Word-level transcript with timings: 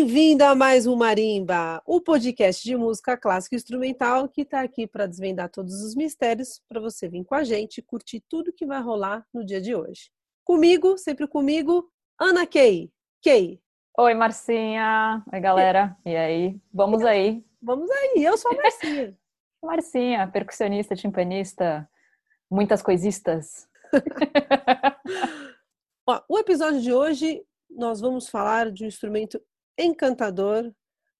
Bem-vindo 0.00 0.44
a 0.44 0.54
mais 0.54 0.86
um 0.86 0.96
Marimba, 0.96 1.82
o 1.84 2.00
podcast 2.00 2.64
de 2.64 2.74
música 2.74 3.18
clássica 3.18 3.54
e 3.54 3.58
instrumental 3.58 4.30
que 4.30 4.40
está 4.40 4.62
aqui 4.62 4.86
para 4.86 5.06
desvendar 5.06 5.50
todos 5.50 5.82
os 5.82 5.94
mistérios 5.94 6.58
para 6.66 6.80
você 6.80 7.06
vir 7.06 7.22
com 7.22 7.34
a 7.34 7.44
gente 7.44 7.78
e 7.78 7.82
curtir 7.82 8.24
tudo 8.26 8.50
que 8.50 8.64
vai 8.64 8.80
rolar 8.80 9.26
no 9.30 9.44
dia 9.44 9.60
de 9.60 9.74
hoje. 9.74 10.10
Comigo, 10.42 10.96
sempre 10.96 11.28
comigo, 11.28 11.86
Ana 12.18 12.46
Kay. 12.46 12.90
Kay. 13.22 13.60
Oi, 13.98 14.14
Marcinha. 14.14 15.22
Oi, 15.30 15.38
galera. 15.38 15.94
E 16.06 16.16
aí? 16.16 16.58
Vamos 16.72 17.04
aí. 17.04 17.44
Vamos 17.60 17.90
aí. 17.90 18.24
Eu 18.24 18.38
sou 18.38 18.52
a 18.52 18.54
Marcinha. 18.54 19.14
Marcinha, 19.62 20.26
percussionista, 20.28 20.96
timpanista, 20.96 21.86
muitas 22.50 22.80
coisistas. 22.80 23.68
Ó, 26.08 26.22
o 26.26 26.38
episódio 26.38 26.80
de 26.80 26.90
hoje 26.90 27.44
nós 27.68 28.00
vamos 28.00 28.30
falar 28.30 28.70
de 28.70 28.84
um 28.84 28.88
instrumento 28.88 29.38
encantador. 29.84 30.72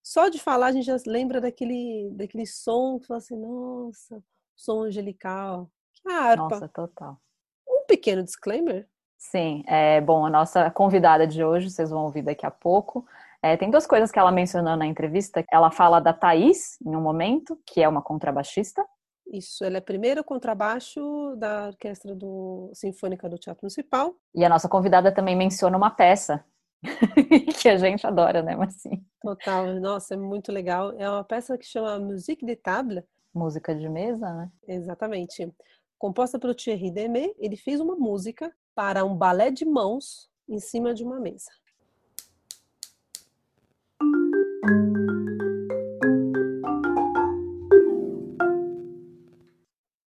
Só 0.02 0.28
de 0.28 0.38
falar 0.38 0.68
a 0.68 0.72
gente 0.72 0.86
já 0.86 0.96
lembra 1.06 1.40
daquele, 1.40 2.10
daquele 2.14 2.46
som 2.46 2.98
que 2.98 3.06
fala 3.06 3.18
assim, 3.18 3.36
nossa, 3.36 4.22
som 4.56 4.82
angelical. 4.82 5.70
Que 5.94 6.10
harpa. 6.10 6.48
Nossa, 6.48 6.68
total. 6.68 7.20
Um 7.68 7.84
pequeno 7.86 8.22
disclaimer. 8.22 8.88
Sim, 9.18 9.62
é 9.66 10.00
bom, 10.00 10.24
a 10.24 10.30
nossa 10.30 10.70
convidada 10.70 11.26
de 11.26 11.44
hoje, 11.44 11.70
vocês 11.70 11.90
vão 11.90 12.04
ouvir 12.04 12.22
daqui 12.22 12.46
a 12.46 12.50
pouco. 12.50 13.06
É, 13.42 13.56
tem 13.56 13.70
duas 13.70 13.86
coisas 13.86 14.10
que 14.10 14.18
ela 14.18 14.32
mencionou 14.32 14.76
na 14.76 14.86
entrevista. 14.86 15.44
Ela 15.50 15.70
fala 15.70 16.00
da 16.00 16.12
Thaís, 16.12 16.78
em 16.84 16.96
um 16.96 17.00
momento, 17.00 17.58
que 17.66 17.82
é 17.82 17.88
uma 17.88 18.02
contrabaixista. 18.02 18.84
Isso, 19.30 19.64
ela 19.64 19.76
é 19.76 19.80
primeiro 19.80 20.24
contrabaixo 20.24 21.36
da 21.36 21.68
orquestra 21.68 22.14
do 22.14 22.70
Sinfônica 22.74 23.28
do 23.28 23.38
Teatro 23.38 23.62
Municipal. 23.62 24.14
E 24.34 24.44
a 24.44 24.48
nossa 24.48 24.68
convidada 24.68 25.12
também 25.12 25.36
menciona 25.36 25.76
uma 25.76 25.90
peça 25.90 26.44
que 27.60 27.68
a 27.68 27.76
gente 27.76 28.06
adora, 28.06 28.42
né, 28.42 28.56
Marcinho? 28.56 29.04
Total, 29.22 29.74
nossa, 29.80 30.14
é 30.14 30.16
muito 30.16 30.50
legal. 30.50 30.92
É 30.98 31.08
uma 31.08 31.24
peça 31.24 31.58
que 31.58 31.66
chama 31.66 31.98
Musique 31.98 32.44
de 32.44 32.56
Table. 32.56 33.04
Música 33.34 33.74
de 33.74 33.88
mesa, 33.88 34.32
né? 34.32 34.50
Exatamente. 34.66 35.52
Composta 35.98 36.38
pelo 36.38 36.54
Thierry 36.54 36.90
Demé, 36.90 37.32
ele 37.38 37.56
fez 37.56 37.80
uma 37.80 37.94
música 37.94 38.50
para 38.74 39.04
um 39.04 39.14
balé 39.14 39.50
de 39.50 39.64
mãos 39.64 40.30
em 40.48 40.58
cima 40.58 40.94
de 40.94 41.04
uma 41.04 41.20
mesa. 41.20 41.50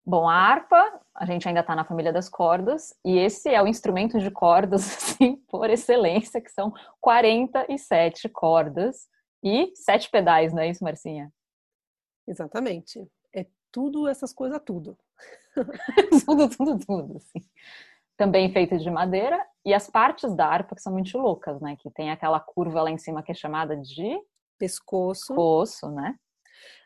Bom, 0.05 0.29
a 0.29 0.35
harpa, 0.35 0.96
a 1.19 1.25
gente 1.25 1.49
ainda 1.49 1.61
está 1.61 1.75
na 1.75 1.85
família 1.85 2.13
das 2.13 2.29
cordas, 2.29 2.95
e 3.05 3.19
esse 3.19 3.49
é 3.49 3.63
o 3.63 3.67
instrumento 3.67 4.19
de 4.19 4.31
cordas, 4.31 4.83
assim, 4.97 5.37
por 5.49 5.69
excelência, 5.71 6.41
que 6.41 6.51
são 6.51 6.73
47 7.01 8.29
cordas 8.29 9.09
e 9.43 9.73
sete 9.75 10.11
pedais, 10.11 10.53
não 10.53 10.63
é 10.63 10.69
isso, 10.69 10.85
Marcinha? 10.85 11.33
Exatamente. 12.27 13.07
É 13.35 13.47
tudo 13.73 14.09
essas 14.09 14.33
coisas, 14.33 14.61
tudo. 14.65 14.99
tudo, 16.27 16.49
tudo, 16.49 16.79
tudo, 16.79 17.17
assim. 17.17 17.41
Também 18.17 18.53
feita 18.53 18.79
de 18.79 18.91
madeira, 18.91 19.45
e 19.65 19.73
as 19.73 19.89
partes 19.89 20.35
da 20.35 20.47
harpa 20.47 20.75
que 20.75 20.83
são 20.83 20.93
muito 20.93 21.17
loucas, 21.19 21.61
né? 21.61 21.77
Que 21.77 21.91
tem 21.91 22.11
aquela 22.11 22.41
curva 22.41 22.83
lá 22.83 22.91
em 22.91 22.99
cima 22.99 23.23
que 23.23 23.33
é 23.33 23.35
chamada 23.35 23.77
de 23.77 24.19
pescoço. 24.59 25.29
Pescoço, 25.29 25.91
né? 25.91 26.15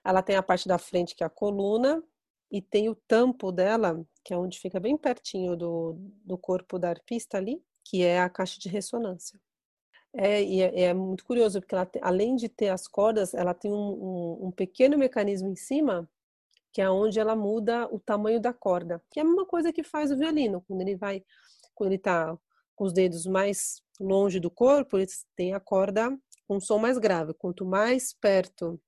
Ela 0.04 0.22
tem 0.22 0.36
a 0.36 0.42
parte 0.42 0.66
da 0.66 0.78
frente 0.78 1.14
que 1.14 1.22
é 1.22 1.26
a 1.26 1.30
coluna, 1.30 2.02
e 2.50 2.60
tem 2.60 2.88
o 2.88 2.94
tampo 2.94 3.52
dela, 3.52 4.04
que 4.24 4.34
é 4.34 4.36
onde 4.36 4.58
fica 4.58 4.80
bem 4.80 4.96
pertinho 4.96 5.56
do, 5.56 5.96
do 6.24 6.36
corpo 6.36 6.78
da 6.78 6.90
arpista 6.90 7.36
ali, 7.36 7.62
que 7.84 8.02
é 8.02 8.20
a 8.20 8.28
caixa 8.28 8.58
de 8.58 8.68
ressonância. 8.68 9.40
É, 10.12 10.42
e 10.42 10.60
é, 10.60 10.82
é 10.82 10.94
muito 10.94 11.24
curioso, 11.24 11.60
porque 11.60 11.74
ela, 11.74 11.88
além 12.02 12.34
de 12.34 12.48
ter 12.48 12.68
as 12.68 12.88
cordas, 12.88 13.32
ela 13.32 13.54
tem 13.54 13.72
um, 13.72 13.76
um, 13.76 14.46
um, 14.46 14.50
pequeno 14.50 14.98
mecanismo 14.98 15.48
em 15.48 15.54
cima, 15.54 16.08
que 16.72 16.82
é 16.82 16.90
onde 16.90 17.20
ela 17.20 17.36
muda 17.36 17.86
o 17.92 18.00
tamanho 18.00 18.40
da 18.40 18.52
corda, 18.52 19.00
que 19.10 19.20
é 19.20 19.22
a 19.22 19.26
mesma 19.26 19.46
coisa 19.46 19.72
que 19.72 19.84
faz 19.84 20.10
o 20.10 20.16
violino, 20.16 20.64
quando 20.66 20.80
ele 20.80 20.96
vai, 20.96 21.24
quando 21.74 21.90
ele 21.90 21.96
está 21.96 22.36
com 22.74 22.84
os 22.84 22.92
dedos 22.92 23.26
mais 23.26 23.82
longe 24.00 24.40
do 24.40 24.50
corpo, 24.50 24.98
ele 24.98 25.06
tem 25.36 25.54
a 25.54 25.60
corda 25.60 26.10
com 26.48 26.56
um 26.56 26.60
som 26.60 26.78
mais 26.78 26.98
grave. 26.98 27.34
Quanto 27.34 27.64
mais 27.64 28.12
perto 28.12 28.80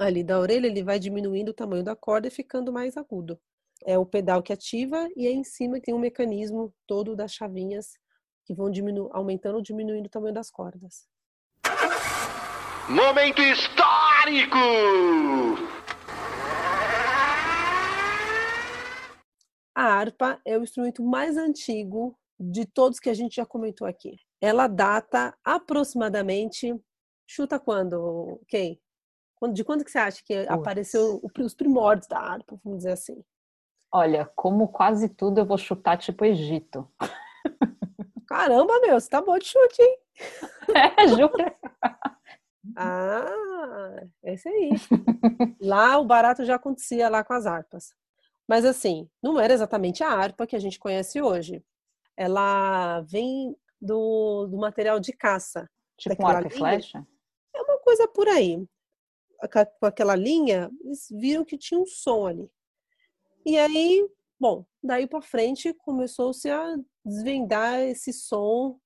ali 0.00 0.22
da 0.22 0.38
orelha, 0.38 0.66
ele 0.66 0.82
vai 0.82 0.98
diminuindo 0.98 1.50
o 1.50 1.54
tamanho 1.54 1.82
da 1.82 1.96
corda 1.96 2.28
e 2.28 2.30
ficando 2.30 2.72
mais 2.72 2.96
agudo. 2.96 3.38
É 3.84 3.98
o 3.98 4.06
pedal 4.06 4.42
que 4.42 4.52
ativa 4.52 5.08
e 5.16 5.26
aí 5.26 5.34
em 5.34 5.44
cima 5.44 5.80
tem 5.80 5.94
um 5.94 5.98
mecanismo 5.98 6.74
todo 6.86 7.14
das 7.14 7.32
chavinhas 7.32 7.92
que 8.44 8.54
vão 8.54 8.70
diminu 8.70 9.08
aumentando 9.12 9.56
ou 9.56 9.62
diminuindo 9.62 10.06
o 10.06 10.10
tamanho 10.10 10.34
das 10.34 10.50
cordas. 10.50 11.06
Momento 12.88 13.42
histórico! 13.42 14.56
A 19.74 19.84
harpa 19.84 20.40
é 20.44 20.58
o 20.58 20.62
instrumento 20.62 21.04
mais 21.04 21.36
antigo 21.36 22.18
de 22.40 22.66
todos 22.66 22.98
que 22.98 23.10
a 23.10 23.14
gente 23.14 23.36
já 23.36 23.46
comentou 23.46 23.86
aqui. 23.86 24.16
Ela 24.40 24.66
data 24.66 25.36
aproximadamente, 25.44 26.74
chuta 27.26 27.60
quando, 27.60 28.40
Kay? 28.50 28.80
De 29.52 29.64
quando 29.64 29.84
que 29.84 29.90
você 29.90 29.98
acha 29.98 30.22
que 30.24 30.34
Putz. 30.34 30.50
apareceu 30.50 31.20
os 31.42 31.54
primórdios 31.54 32.08
da 32.08 32.18
harpa, 32.18 32.58
vamos 32.64 32.78
dizer 32.78 32.92
assim? 32.92 33.22
Olha, 33.92 34.30
como 34.36 34.68
quase 34.68 35.08
tudo, 35.08 35.40
eu 35.40 35.46
vou 35.46 35.56
chutar 35.56 35.96
tipo 35.96 36.24
Egito. 36.24 36.90
Caramba, 38.28 38.80
meu, 38.80 39.00
você 39.00 39.08
tá 39.08 39.22
bom 39.22 39.38
de 39.38 39.46
chute, 39.46 39.82
hein? 39.82 39.98
É, 40.96 41.08
jura? 41.08 41.56
Ah, 42.76 44.04
esse 44.22 44.46
aí. 44.46 44.70
lá 45.58 45.98
o 45.98 46.04
barato 46.04 46.44
já 46.44 46.56
acontecia 46.56 47.08
lá 47.08 47.24
com 47.24 47.32
as 47.32 47.46
harpas. 47.46 47.94
Mas 48.46 48.64
assim, 48.64 49.08
não 49.22 49.40
era 49.40 49.54
exatamente 49.54 50.04
a 50.04 50.10
harpa 50.10 50.46
que 50.46 50.54
a 50.54 50.58
gente 50.58 50.78
conhece 50.78 51.20
hoje. 51.20 51.64
Ela 52.14 53.00
vem 53.00 53.56
do, 53.80 54.46
do 54.48 54.58
material 54.58 55.00
de 55.00 55.12
caça. 55.12 55.68
Tipo 55.96 56.22
um 56.22 56.26
arco 56.26 56.48
e 56.48 56.58
flecha? 56.58 57.06
É 57.54 57.62
uma 57.62 57.78
coisa 57.78 58.06
por 58.06 58.28
aí 58.28 58.68
com 59.80 59.86
aquela 59.86 60.16
linha, 60.16 60.70
eles 60.84 61.06
viram 61.10 61.44
que 61.44 61.56
tinha 61.56 61.80
um 61.80 61.86
som 61.86 62.26
ali. 62.26 62.50
E 63.46 63.56
aí, 63.56 64.06
bom, 64.38 64.64
daí 64.82 65.06
para 65.06 65.22
frente 65.22 65.72
começou-se 65.74 66.50
a 66.50 66.76
desvendar 67.04 67.80
esse 67.80 68.12
som 68.12 68.78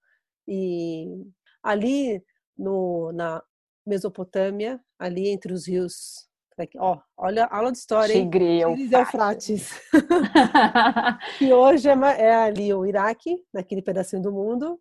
e 0.47 1.25
ali 1.63 2.23
no, 2.57 3.13
na 3.13 3.43
Mesopotâmia, 3.87 4.81
ali 4.99 5.29
entre 5.29 5.53
os 5.53 5.67
rios, 5.67 6.29
ó, 6.77 7.01
olha 7.17 7.45
a 7.47 7.57
aula 7.57 7.73
de 7.73 7.79
história, 7.79 8.15
Tigre, 8.15 8.61
Tigres 8.61 8.91
e 8.91 8.95
Eufrates, 8.95 9.71
que 11.39 11.53
hoje 11.53 11.89
é, 11.89 11.93
é 12.21 12.35
ali 12.35 12.73
o 12.73 12.87
Iraque, 12.87 13.43
naquele 13.53 13.83
pedacinho 13.83 14.23
do 14.23 14.33
mundo. 14.33 14.81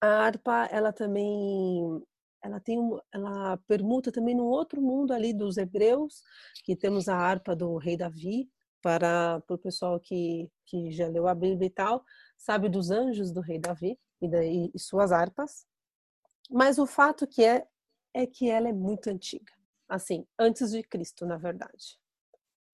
A 0.00 0.24
harpa, 0.24 0.68
ela 0.70 0.92
também 0.92 2.02
ela 2.42 2.60
tem 2.60 2.78
ela 3.12 3.56
permuta 3.66 4.10
também 4.10 4.34
num 4.34 4.46
outro 4.46 4.80
mundo 4.80 5.12
ali 5.12 5.32
dos 5.32 5.56
hebreus, 5.56 6.22
que 6.64 6.74
temos 6.74 7.08
a 7.08 7.16
harpa 7.16 7.54
do 7.54 7.76
rei 7.76 7.96
Davi, 7.96 8.50
para, 8.82 9.40
para 9.40 9.54
o 9.54 9.58
pessoal 9.58 10.00
que, 10.00 10.50
que 10.64 10.90
já 10.90 11.06
leu 11.06 11.28
a 11.28 11.34
Bíblia 11.34 11.66
e 11.66 11.70
tal, 11.70 12.04
sabe 12.36 12.68
dos 12.68 12.90
anjos 12.90 13.30
do 13.30 13.40
rei 13.40 13.58
Davi 13.58 13.98
e, 14.22 14.70
e 14.74 14.78
suas 14.78 15.12
harpas. 15.12 15.66
Mas 16.50 16.78
o 16.78 16.86
fato 16.86 17.26
que 17.26 17.44
é, 17.44 17.66
é 18.14 18.26
que 18.26 18.48
ela 18.48 18.68
é 18.68 18.72
muito 18.72 19.08
antiga. 19.08 19.52
Assim, 19.88 20.26
antes 20.38 20.70
de 20.70 20.82
Cristo, 20.82 21.26
na 21.26 21.36
verdade. 21.36 21.98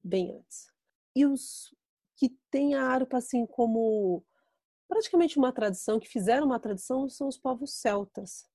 Bem 0.03 0.37
antes. 0.37 0.71
E 1.15 1.26
os 1.26 1.75
que 2.15 2.31
têm 2.50 2.75
a 2.75 2.85
harpa 2.85 3.19
assim 3.19 3.44
como 3.44 4.25
praticamente 4.88 5.37
uma 5.37 5.52
tradição, 5.52 5.99
que 5.99 6.08
fizeram 6.08 6.46
uma 6.46 6.61
tradição, 6.61 7.08
são 7.08 7.26
os 7.26 7.37
povos 7.37 7.75
celtas 7.75 8.49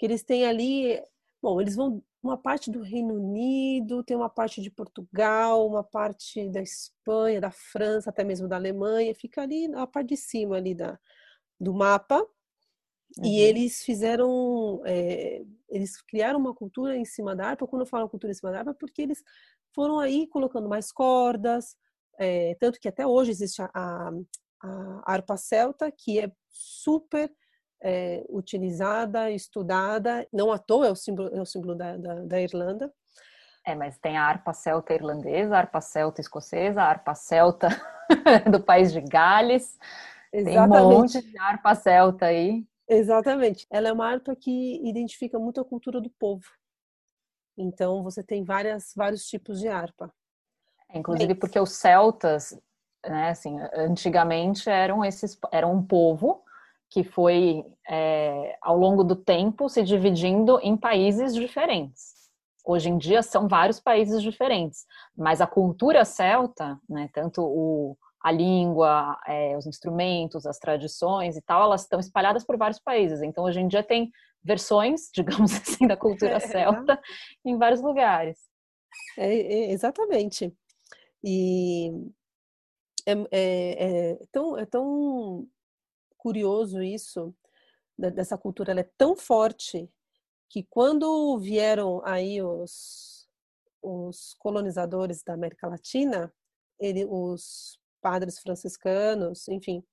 que 0.00 0.06
eles 0.06 0.22
têm 0.22 0.46
ali, 0.46 0.98
bom, 1.42 1.60
eles 1.60 1.76
vão 1.76 2.02
uma 2.22 2.38
parte 2.38 2.70
do 2.70 2.80
Reino 2.80 3.14
Unido, 3.14 4.02
tem 4.02 4.16
uma 4.16 4.30
parte 4.30 4.62
de 4.62 4.70
Portugal, 4.70 5.66
uma 5.66 5.84
parte 5.84 6.48
da 6.48 6.62
Espanha, 6.62 7.38
da 7.38 7.50
França, 7.50 8.08
até 8.08 8.24
mesmo 8.24 8.48
da 8.48 8.56
Alemanha, 8.56 9.14
fica 9.14 9.42
ali 9.42 9.68
na 9.68 9.86
parte 9.86 10.08
de 10.08 10.16
cima 10.16 10.56
ali 10.56 10.74
da, 10.74 10.98
do 11.60 11.74
mapa. 11.74 12.18
Uhum. 13.18 13.26
E 13.26 13.40
eles 13.40 13.82
fizeram, 13.82 14.80
é, 14.86 15.42
eles 15.68 16.00
criaram 16.00 16.38
uma 16.38 16.54
cultura 16.54 16.96
em 16.96 17.04
cima 17.04 17.36
da 17.36 17.48
harpa. 17.48 17.66
Quando 17.66 17.82
eu 17.82 17.86
falo 17.86 18.08
cultura 18.08 18.30
em 18.30 18.34
cima 18.34 18.52
da 18.52 18.60
harpa, 18.60 18.70
é 18.70 18.74
porque 18.74 19.02
eles 19.02 19.22
foram 19.74 19.98
aí 19.98 20.26
colocando 20.28 20.68
mais 20.68 20.90
cordas, 20.90 21.76
é, 22.18 22.54
tanto 22.54 22.80
que 22.80 22.88
até 22.88 23.06
hoje 23.06 23.32
existe 23.32 23.60
a, 23.60 23.70
a, 23.74 24.10
a 24.62 25.12
harpa 25.12 25.36
celta, 25.36 25.92
que 25.92 26.20
é 26.20 26.32
super 26.48 27.30
é, 27.82 28.24
utilizada, 28.28 29.30
estudada. 29.30 30.26
Não 30.32 30.52
à 30.52 30.58
toa 30.58 30.88
é 30.88 30.90
o 30.90 30.96
símbolo, 30.96 31.30
é 31.34 31.40
o 31.40 31.46
símbolo 31.46 31.74
da, 31.74 31.96
da, 31.96 32.14
da 32.24 32.40
Irlanda. 32.40 32.92
É, 33.64 33.74
mas 33.74 33.98
tem 33.98 34.16
a 34.16 34.24
harpa 34.24 34.52
celta 34.52 34.94
irlandesa, 34.94 35.54
a 35.54 35.58
harpa 35.58 35.80
celta 35.80 36.20
escocesa, 36.20 36.82
a 36.82 36.86
harpa 36.86 37.14
celta 37.14 37.68
do 38.50 38.60
país 38.60 38.92
de 38.92 39.00
Gales. 39.00 39.78
Exatamente. 40.32 40.70
Tem 40.70 40.82
um 40.82 40.90
monte 40.90 41.22
de 41.22 41.38
harpa 41.38 41.74
celta 41.74 42.26
aí. 42.26 42.66
Exatamente. 42.88 43.66
Ela 43.70 43.88
é 43.88 43.92
uma 43.92 44.10
harpa 44.10 44.34
que 44.34 44.80
identifica 44.88 45.38
muito 45.38 45.60
a 45.60 45.64
cultura 45.64 46.00
do 46.00 46.10
povo. 46.10 46.44
Então 47.56 48.02
você 48.02 48.22
tem 48.22 48.42
várias, 48.42 48.92
vários 48.96 49.26
tipos 49.26 49.60
de 49.60 49.68
harpa. 49.68 50.12
É, 50.88 50.98
inclusive 50.98 51.34
porque 51.34 51.60
os 51.60 51.72
celtas, 51.72 52.58
né, 53.06 53.30
assim, 53.30 53.58
antigamente 53.74 54.68
eram 54.68 55.04
esses, 55.04 55.38
eram 55.52 55.74
um 55.74 55.82
povo 55.82 56.42
que 56.90 57.04
foi 57.04 57.64
é, 57.88 58.56
ao 58.60 58.76
longo 58.76 59.04
do 59.04 59.14
tempo 59.14 59.68
se 59.68 59.82
dividindo 59.82 60.58
em 60.60 60.76
países 60.76 61.34
diferentes. 61.34 62.18
Hoje 62.64 62.90
em 62.90 62.98
dia 62.98 63.22
são 63.22 63.48
vários 63.48 63.80
países 63.80 64.20
diferentes, 64.20 64.84
mas 65.16 65.40
a 65.40 65.46
cultura 65.46 66.04
celta, 66.04 66.78
né, 66.88 67.08
tanto 67.12 67.42
o, 67.42 67.96
a 68.22 68.30
língua, 68.30 69.18
é, 69.26 69.56
os 69.56 69.66
instrumentos, 69.66 70.44
as 70.44 70.58
tradições 70.58 71.36
e 71.36 71.42
tal, 71.42 71.62
elas 71.62 71.82
estão 71.82 72.00
espalhadas 72.00 72.44
por 72.44 72.58
vários 72.58 72.80
países. 72.80 73.22
Então 73.22 73.44
hoje 73.44 73.60
em 73.60 73.68
dia 73.68 73.82
tem 73.82 74.10
versões, 74.42 75.10
digamos 75.14 75.52
assim, 75.52 75.86
da 75.86 75.96
cultura 75.96 76.34
é, 76.34 76.40
celta 76.40 77.00
em 77.44 77.56
vários 77.56 77.80
lugares. 77.80 78.38
É, 79.16 79.34
é, 79.34 79.72
exatamente. 79.72 80.52
E 81.22 81.90
é, 83.06 83.12
é, 83.12 84.12
é, 84.12 84.18
tão, 84.32 84.58
é 84.58 84.66
tão 84.66 85.46
curioso 86.20 86.82
isso, 86.82 87.34
dessa 87.98 88.38
cultura, 88.38 88.72
ela 88.72 88.80
é 88.80 88.90
tão 88.96 89.16
forte 89.16 89.90
que 90.48 90.62
quando 90.64 91.38
vieram 91.38 92.02
aí 92.04 92.42
os, 92.42 93.28
os 93.82 94.34
colonizadores 94.38 95.22
da 95.22 95.34
América 95.34 95.68
Latina, 95.68 96.32
ele, 96.78 97.04
os 97.04 97.78
padres 98.00 98.38
franciscanos, 98.38 99.46
enfim, 99.48 99.84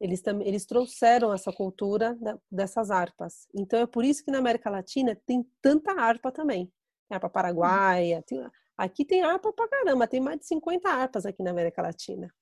eles, 0.00 0.22
eles 0.44 0.64
trouxeram 0.64 1.32
essa 1.32 1.52
cultura 1.52 2.16
dessas 2.50 2.90
harpas. 2.90 3.46
Então 3.54 3.80
é 3.80 3.86
por 3.86 4.04
isso 4.04 4.24
que 4.24 4.30
na 4.30 4.38
América 4.38 4.70
Latina 4.70 5.16
tem 5.26 5.46
tanta 5.60 5.92
harpa 5.92 6.32
também. 6.32 6.72
Harpa 7.10 7.28
paraguaia, 7.28 8.22
tem, 8.22 8.44
aqui 8.76 9.04
tem 9.04 9.22
harpa 9.22 9.52
pra 9.52 9.68
caramba, 9.68 10.06
tem 10.06 10.20
mais 10.20 10.38
de 10.40 10.46
50 10.46 10.88
harpas 10.88 11.26
aqui 11.26 11.42
na 11.42 11.50
América 11.50 11.82
Latina. 11.82 12.32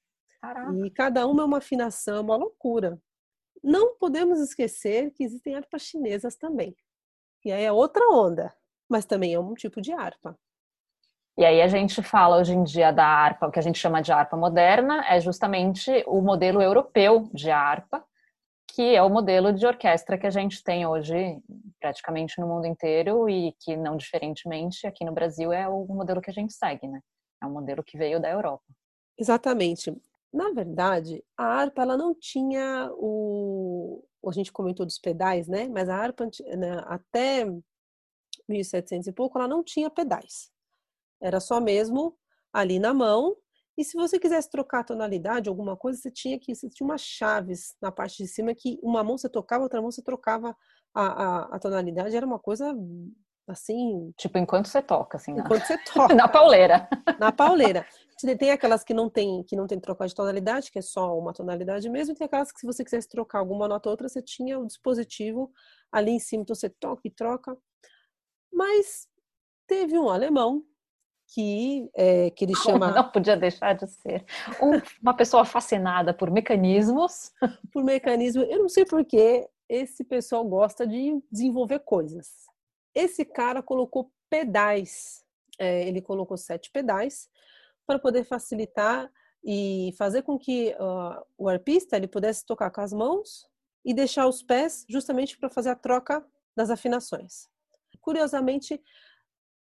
Caraca. 0.42 0.74
E 0.84 0.90
cada 0.90 1.26
uma 1.26 1.42
é 1.42 1.46
uma 1.46 1.58
afinação, 1.58 2.20
uma 2.20 2.36
loucura. 2.36 3.00
Não 3.62 3.96
podemos 3.96 4.40
esquecer 4.40 5.12
que 5.12 5.22
existem 5.22 5.54
harpas 5.54 5.82
chinesas 5.82 6.34
também. 6.34 6.76
E 7.44 7.52
aí 7.52 7.62
é 7.62 7.72
outra 7.72 8.04
onda, 8.10 8.52
mas 8.90 9.04
também 9.04 9.34
é 9.34 9.38
um 9.38 9.54
tipo 9.54 9.80
de 9.80 9.92
harpa. 9.92 10.36
E 11.38 11.44
aí 11.44 11.62
a 11.62 11.68
gente 11.68 12.02
fala 12.02 12.38
hoje 12.38 12.52
em 12.52 12.62
dia 12.62 12.92
da 12.92 13.06
harpa, 13.06 13.46
o 13.46 13.50
que 13.50 13.58
a 13.58 13.62
gente 13.62 13.78
chama 13.78 14.02
de 14.02 14.12
harpa 14.12 14.36
moderna, 14.36 15.04
é 15.08 15.18
justamente 15.20 16.04
o 16.06 16.20
modelo 16.20 16.60
europeu 16.60 17.30
de 17.32 17.50
harpa, 17.50 18.04
que 18.68 18.94
é 18.94 19.02
o 19.02 19.08
modelo 19.08 19.52
de 19.52 19.66
orquestra 19.66 20.18
que 20.18 20.26
a 20.26 20.30
gente 20.30 20.62
tem 20.62 20.86
hoje 20.86 21.38
praticamente 21.80 22.40
no 22.40 22.46
mundo 22.46 22.66
inteiro 22.66 23.28
e 23.28 23.52
que 23.60 23.76
não 23.76 23.96
diferentemente 23.96 24.86
aqui 24.86 25.04
no 25.04 25.12
Brasil 25.12 25.52
é 25.52 25.68
o 25.68 25.86
modelo 25.86 26.20
que 26.20 26.30
a 26.30 26.34
gente 26.34 26.52
segue, 26.52 26.86
né? 26.86 27.00
É 27.42 27.46
um 27.46 27.52
modelo 27.52 27.82
que 27.82 27.96
veio 27.96 28.20
da 28.20 28.28
Europa. 28.28 28.64
Exatamente. 29.18 29.94
Na 30.32 30.50
verdade, 30.52 31.22
a 31.36 31.44
harpa 31.44 31.82
ela 31.82 31.96
não 31.96 32.14
tinha 32.14 32.90
o 32.94 34.02
a 34.26 34.32
gente 34.32 34.52
comentou 34.52 34.86
dos 34.86 34.98
pedais, 34.98 35.48
né? 35.48 35.68
Mas 35.68 35.88
a 35.88 35.96
harpa 35.96 36.26
né, 36.56 36.80
até 36.86 37.44
1700 38.48 39.08
e 39.08 39.12
pouco 39.12 39.38
ela 39.38 39.48
não 39.48 39.62
tinha 39.64 39.90
pedais. 39.90 40.50
Era 41.20 41.40
só 41.40 41.60
mesmo 41.60 42.16
ali 42.52 42.78
na 42.78 42.94
mão. 42.94 43.36
E 43.76 43.84
se 43.84 43.96
você 43.96 44.18
quisesse 44.18 44.50
trocar 44.50 44.80
a 44.80 44.84
tonalidade, 44.84 45.48
alguma 45.48 45.76
coisa, 45.76 45.98
você 46.00 46.10
tinha 46.10 46.38
que 46.38 46.54
você 46.54 46.68
tinha 46.68 46.86
umas 46.86 47.00
chaves 47.02 47.74
na 47.80 47.90
parte 47.92 48.18
de 48.22 48.28
cima 48.28 48.54
que 48.54 48.78
uma 48.82 49.02
mão 49.04 49.18
você 49.18 49.28
tocava, 49.28 49.64
outra 49.64 49.80
mão 49.82 49.90
você 49.90 50.02
trocava 50.02 50.56
a, 50.94 51.02
a, 51.02 51.56
a 51.56 51.58
tonalidade. 51.58 52.16
Era 52.16 52.26
uma 52.26 52.38
coisa 52.38 52.74
assim. 53.46 54.12
Tipo, 54.16 54.38
enquanto 54.38 54.68
você 54.68 54.82
toca, 54.82 55.16
assim. 55.16 55.32
Enquanto 55.32 55.60
na... 55.60 55.66
você 55.66 55.78
toca. 55.78 56.14
na 56.14 56.28
pauleira. 56.28 56.88
Na 57.18 57.32
pauleira. 57.32 57.86
Tem 58.38 58.50
aquelas 58.50 58.84
que 58.84 58.94
não 58.94 59.10
tem 59.10 59.42
que 59.42 59.56
não 59.56 59.66
tem 59.66 59.80
trocar 59.80 60.06
de 60.06 60.14
tonalidade, 60.14 60.70
que 60.70 60.78
é 60.78 60.82
só 60.82 61.18
uma 61.18 61.32
tonalidade 61.32 61.88
mesmo, 61.88 62.12
e 62.12 62.16
tem 62.16 62.24
aquelas 62.24 62.52
que 62.52 62.60
se 62.60 62.66
você 62.66 62.84
quisesse 62.84 63.08
trocar 63.08 63.40
alguma 63.40 63.66
nota 63.66 63.88
ou 63.88 63.92
outra, 63.92 64.08
você 64.08 64.22
tinha 64.22 64.58
o 64.58 64.66
dispositivo 64.66 65.50
ali 65.90 66.12
em 66.12 66.20
cima, 66.20 66.42
então 66.42 66.54
você 66.54 66.68
toca 66.68 67.02
e 67.04 67.10
troca. 67.10 67.56
Mas 68.52 69.08
teve 69.66 69.98
um 69.98 70.08
alemão 70.08 70.62
que, 71.34 71.90
é, 71.94 72.30
que 72.30 72.44
ele 72.44 72.54
chama. 72.62 72.92
Não 72.92 73.10
podia 73.10 73.36
deixar 73.36 73.74
de 73.74 73.88
ser 73.88 74.24
um, 74.62 74.80
uma 75.00 75.14
pessoa 75.14 75.44
fascinada 75.44 76.14
por 76.14 76.30
mecanismos. 76.30 77.32
Por 77.72 77.82
mecanismo. 77.82 78.42
Eu 78.42 78.60
não 78.60 78.68
sei 78.68 78.84
porque 78.84 79.48
esse 79.68 80.04
pessoal 80.04 80.44
gosta 80.44 80.86
de 80.86 81.20
desenvolver 81.30 81.80
coisas. 81.80 82.51
Esse 82.94 83.24
cara 83.24 83.62
colocou 83.62 84.12
pedais, 84.28 85.24
é, 85.58 85.86
ele 85.86 86.00
colocou 86.00 86.36
sete 86.36 86.70
pedais 86.70 87.28
para 87.86 87.98
poder 87.98 88.24
facilitar 88.24 89.10
e 89.44 89.92
fazer 89.98 90.22
com 90.22 90.38
que 90.38 90.74
uh, 90.74 91.24
o 91.36 91.48
arpista 91.48 91.96
ele 91.96 92.06
pudesse 92.06 92.46
tocar 92.46 92.70
com 92.70 92.80
as 92.80 92.92
mãos 92.92 93.48
e 93.84 93.92
deixar 93.92 94.26
os 94.28 94.42
pés 94.42 94.84
justamente 94.88 95.36
para 95.36 95.50
fazer 95.50 95.70
a 95.70 95.76
troca 95.76 96.24
das 96.56 96.70
afinações. 96.70 97.48
Curiosamente, 98.00 98.80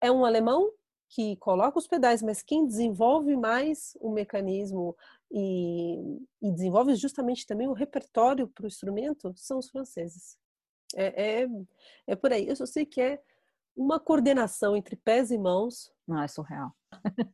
é 0.02 0.12
um 0.12 0.26
alemão 0.26 0.72
que 1.10 1.36
coloca 1.38 1.78
os 1.78 1.88
pedais, 1.88 2.22
mas 2.22 2.42
quem 2.42 2.66
desenvolve 2.66 3.36
mais 3.36 3.98
o 4.00 4.10
mecanismo 4.12 4.96
e, 5.30 6.20
e 6.42 6.52
desenvolve 6.52 6.96
justamente 6.96 7.46
também 7.46 7.68
o 7.68 7.74
repertório 7.74 8.48
para 8.48 8.64
o 8.64 8.68
instrumento 8.68 9.34
são 9.36 9.60
os 9.60 9.70
franceses. 9.70 10.38
É, 10.96 11.42
é, 11.42 11.48
é, 12.08 12.16
por 12.16 12.32
aí. 12.32 12.48
Eu 12.48 12.56
só 12.56 12.66
sei 12.66 12.86
que 12.86 13.02
é 13.02 13.22
uma 13.76 14.00
coordenação 14.00 14.76
entre 14.76 14.96
pés 14.96 15.32
e 15.32 15.38
mãos. 15.38 15.92
Não, 16.08 16.22
é 16.22 16.28
surreal. 16.28 16.72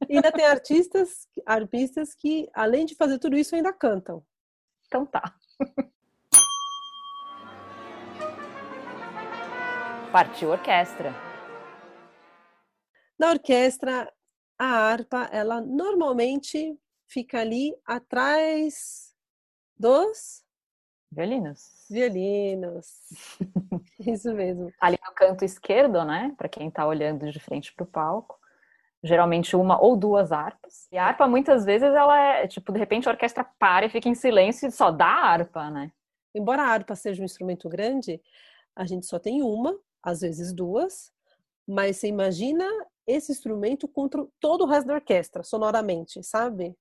E 0.07 0.15
ainda 0.15 0.31
tem 0.31 0.45
artistas, 0.45 1.27
arpistas 1.45 2.13
que, 2.13 2.49
além 2.53 2.85
de 2.85 2.95
fazer 2.95 3.19
tudo 3.19 3.37
isso, 3.37 3.55
ainda 3.55 3.73
cantam. 3.73 4.25
Então 4.85 5.05
tá. 5.05 5.35
Partiu 10.11 10.49
orquestra. 10.49 11.13
Na 13.19 13.31
orquestra, 13.31 14.13
a 14.57 14.65
harpa, 14.65 15.29
ela 15.31 15.59
normalmente 15.59 16.79
fica 17.07 17.39
ali 17.39 17.75
atrás 17.85 19.15
dos 19.77 20.45
violinos. 21.11 21.85
Violinos. 21.89 22.87
Isso 23.99 24.33
mesmo. 24.33 24.71
Ali 24.79 24.97
no 25.05 25.13
canto 25.13 25.43
esquerdo, 25.43 26.03
né? 26.03 26.33
Para 26.37 26.49
quem 26.49 26.67
está 26.67 26.85
olhando 26.85 27.31
de 27.31 27.39
frente 27.39 27.73
para 27.73 27.83
o 27.83 27.87
palco, 27.87 28.37
geralmente 29.03 29.55
uma 29.55 29.81
ou 29.81 29.95
duas 29.95 30.31
harpas. 30.31 30.87
E 30.91 30.97
a 30.97 31.05
harpa 31.05 31.27
muitas 31.27 31.65
vezes 31.65 31.87
ela 31.87 32.19
é, 32.19 32.47
tipo, 32.47 32.71
de 32.71 32.79
repente 32.79 33.07
a 33.07 33.11
orquestra 33.11 33.45
para 33.59 33.85
e 33.85 33.89
fica 33.89 34.09
em 34.09 34.15
silêncio 34.15 34.67
e 34.67 34.71
só 34.71 34.91
dá 34.91 35.05
a 35.05 35.27
harpa, 35.31 35.69
né? 35.69 35.91
Embora 36.35 36.63
a 36.63 36.67
harpa 36.67 36.95
seja 36.95 37.21
um 37.21 37.25
instrumento 37.25 37.67
grande, 37.69 38.21
a 38.75 38.85
gente 38.85 39.05
só 39.05 39.17
tem 39.17 39.41
uma, 39.41 39.75
às 40.03 40.21
vezes 40.21 40.53
duas, 40.53 41.11
mas 41.67 41.97
você 41.97 42.07
imagina 42.07 42.65
esse 43.05 43.31
instrumento 43.31 43.87
contra 43.87 44.25
todo 44.39 44.63
o 44.63 44.67
resto 44.67 44.87
da 44.87 44.95
orquestra, 44.95 45.43
sonoramente, 45.43 46.21
sabe? 46.23 46.75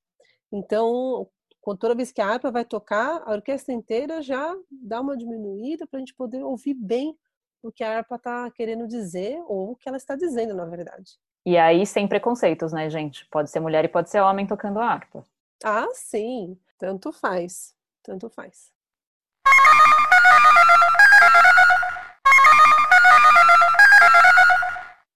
Então, 0.53 1.29
toda 1.75 1.95
vez 1.95 2.13
que 2.13 2.21
a 2.21 2.29
harpa 2.29 2.51
vai 2.51 2.65
tocar, 2.65 3.23
a 3.25 3.33
orquestra 3.33 3.73
inteira 3.73 4.21
já 4.21 4.55
dá 4.71 5.01
uma 5.01 5.17
diminuída 5.17 5.87
para 5.87 5.97
a 5.97 6.01
gente 6.01 6.15
poder 6.15 6.43
ouvir 6.43 6.75
bem 6.75 7.19
o 7.63 7.73
que 7.73 7.83
a 7.83 7.97
harpa 7.97 8.17
está 8.17 8.51
querendo 8.51 8.87
dizer 8.87 9.43
ou 9.49 9.73
o 9.73 9.77
que 9.77 9.89
ela 9.89 9.97
está 9.97 10.15
dizendo, 10.15 10.55
na 10.55 10.67
verdade. 10.67 11.19
E 11.45 11.57
aí, 11.57 11.87
sem 11.87 12.07
preconceitos, 12.07 12.73
né, 12.73 12.91
gente? 12.91 13.27
Pode 13.27 13.51
ser 13.51 13.61
mulher 13.61 13.85
e 13.85 13.89
pode 13.89 14.11
ser 14.11 14.21
homem 14.21 14.47
tocando 14.47 14.79
a 14.81 14.87
harpa. 14.87 15.25
Ah, 15.65 15.89
sim. 15.95 16.59
Tanto 16.79 17.13
faz. 17.13 17.75
Tanto 18.03 18.29
faz. 18.29 18.71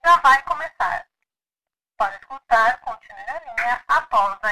Já 0.05 0.17
vai 0.23 0.43
começar. 0.45 1.07
Para 1.97 2.17
escutar, 2.17 2.81
continue 2.81 3.27
na 3.27 3.41
linha 3.41 3.85
após 3.87 4.39
a 4.43 4.50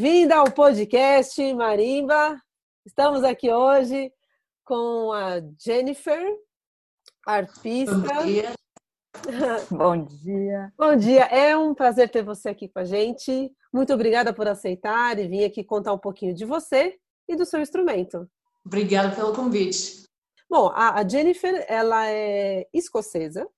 Bem-vinda 0.00 0.36
ao 0.36 0.48
podcast 0.48 1.52
Marimba. 1.54 2.40
Estamos 2.86 3.24
aqui 3.24 3.50
hoje 3.50 4.12
com 4.64 5.10
a 5.12 5.40
Jennifer, 5.58 6.36
arpista. 7.26 7.96
Bom 7.96 8.24
dia. 8.24 8.52
Bom 9.68 10.04
dia. 10.04 10.72
Bom 10.78 10.94
dia. 10.94 11.24
É 11.24 11.56
um 11.56 11.74
prazer 11.74 12.08
ter 12.10 12.22
você 12.22 12.50
aqui 12.50 12.68
com 12.68 12.78
a 12.78 12.84
gente. 12.84 13.52
Muito 13.72 13.92
obrigada 13.92 14.32
por 14.32 14.46
aceitar 14.46 15.18
e 15.18 15.26
vir 15.26 15.44
aqui 15.44 15.64
contar 15.64 15.92
um 15.92 15.98
pouquinho 15.98 16.32
de 16.32 16.44
você 16.44 16.96
e 17.28 17.34
do 17.34 17.44
seu 17.44 17.60
instrumento. 17.60 18.30
Obrigada 18.64 19.16
pelo 19.16 19.34
convite. 19.34 20.04
Bom, 20.48 20.70
a, 20.76 21.04
Jennifer, 21.08 21.66
ela 21.68 22.08
é 22.08 22.68
escocesa, 22.72 23.48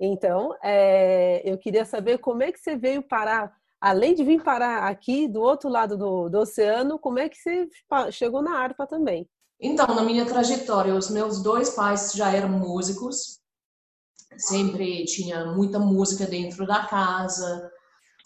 então 0.00 0.52
é, 0.64 1.48
eu 1.48 1.56
queria 1.56 1.84
saber 1.84 2.18
como 2.18 2.42
é 2.42 2.50
que 2.50 2.58
você 2.58 2.74
veio 2.74 3.04
parar 3.04 3.56
além 3.86 4.14
de 4.14 4.24
vir 4.24 4.42
parar 4.42 4.88
aqui 4.88 5.28
do 5.28 5.40
outro 5.40 5.68
lado 5.68 5.96
do, 5.96 6.28
do 6.28 6.40
oceano, 6.40 6.98
como 6.98 7.20
é 7.20 7.28
que 7.28 7.36
você 7.36 7.68
chegou 8.10 8.42
na 8.42 8.58
harpa 8.58 8.84
também? 8.86 9.28
Então, 9.60 9.86
na 9.86 10.02
minha 10.02 10.26
trajetória, 10.26 10.94
os 10.94 11.08
meus 11.08 11.40
dois 11.42 11.70
pais 11.70 12.12
já 12.12 12.32
eram 12.32 12.48
músicos, 12.48 13.40
sempre 14.36 15.04
tinha 15.04 15.46
muita 15.46 15.78
música 15.78 16.26
dentro 16.26 16.66
da 16.66 16.84
casa, 16.86 17.72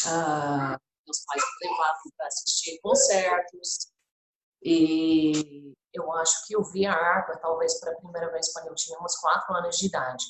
uh, 0.06 0.80
meus 1.06 1.24
pais 1.26 1.42
me 1.60 1.68
levavam 1.68 2.10
para 2.16 2.26
assistir 2.26 2.80
concertos, 2.80 3.92
e 4.62 5.72
eu 5.92 6.10
acho 6.14 6.46
que 6.46 6.56
eu 6.56 6.64
vi 6.64 6.86
a 6.86 6.94
harpa 6.94 7.38
talvez 7.38 7.78
pela 7.80 7.96
primeira 7.96 8.32
vez 8.32 8.50
quando 8.52 8.68
eu 8.68 8.74
tinha 8.74 8.98
uns 9.00 9.16
quatro 9.16 9.54
anos 9.54 9.76
de 9.76 9.86
idade. 9.86 10.24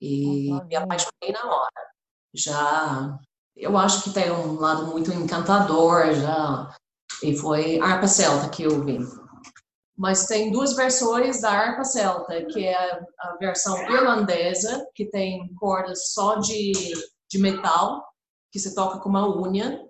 E 0.00 0.50
me 0.64 0.76
apaixonei 0.76 1.32
na 1.32 1.44
hora. 1.44 1.90
Já, 2.32 3.18
eu 3.58 3.76
acho 3.76 4.04
que 4.04 4.10
tem 4.10 4.30
um 4.30 4.58
lado 4.58 4.86
muito 4.86 5.12
encantador 5.12 6.14
já. 6.14 6.74
E 7.22 7.36
foi 7.36 7.80
harpa 7.80 8.06
celta 8.06 8.48
que 8.48 8.62
eu 8.62 8.84
vi. 8.84 8.98
Mas 9.96 10.26
tem 10.26 10.52
duas 10.52 10.74
versões 10.74 11.40
da 11.40 11.50
harpa 11.50 11.82
celta, 11.82 12.44
que 12.46 12.64
é 12.64 13.00
a 13.18 13.36
versão 13.40 13.76
irlandesa, 13.90 14.86
que 14.94 15.04
tem 15.04 15.52
cordas 15.54 16.12
só 16.12 16.36
de, 16.36 16.72
de 17.28 17.38
metal, 17.38 18.04
que 18.52 18.60
se 18.60 18.76
toca 18.76 19.00
com 19.00 19.08
uma 19.08 19.28
unha, 19.28 19.84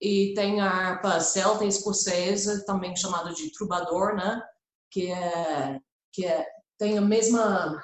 e 0.00 0.34
tem 0.34 0.60
a 0.60 0.68
harpa 0.68 1.20
celta 1.20 1.64
escocesa, 1.64 2.64
também 2.66 2.96
chamada 2.96 3.32
de 3.32 3.52
trubador, 3.52 4.16
né? 4.16 4.42
Que 4.90 5.12
é 5.12 5.80
que 6.12 6.26
é, 6.26 6.46
tem 6.78 6.96
a 6.96 7.00
mesma 7.00 7.80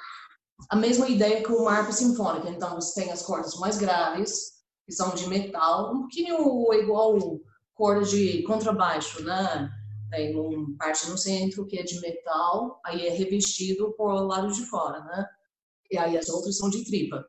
a 0.69 0.75
mesma 0.75 1.07
ideia 1.09 1.43
que 1.43 1.51
uma 1.51 1.71
harpa 1.71 1.91
sinfônica. 1.91 2.49
Então 2.49 2.75
você 2.75 3.01
tem 3.01 3.11
as 3.11 3.21
cordas 3.21 3.55
mais 3.55 3.77
graves, 3.77 4.60
são 4.91 5.13
de 5.15 5.27
metal, 5.27 5.93
um 5.93 5.99
pouquinho 6.01 6.73
igual 6.73 7.39
corda 7.73 8.05
de 8.05 8.43
contrabaixo, 8.43 9.23
né? 9.23 9.69
Tem 10.09 10.35
uma 10.35 10.77
parte 10.77 11.09
no 11.09 11.17
centro 11.17 11.65
que 11.65 11.79
é 11.79 11.83
de 11.83 11.99
metal, 12.01 12.79
aí 12.85 13.07
é 13.07 13.11
revestido 13.11 13.93
por 13.93 14.13
lado 14.13 14.51
de 14.51 14.65
fora, 14.65 14.99
né? 15.03 15.25
E 15.89 15.97
aí 15.97 16.17
as 16.17 16.29
outras 16.29 16.57
são 16.57 16.69
de 16.69 16.83
tripa. 16.83 17.25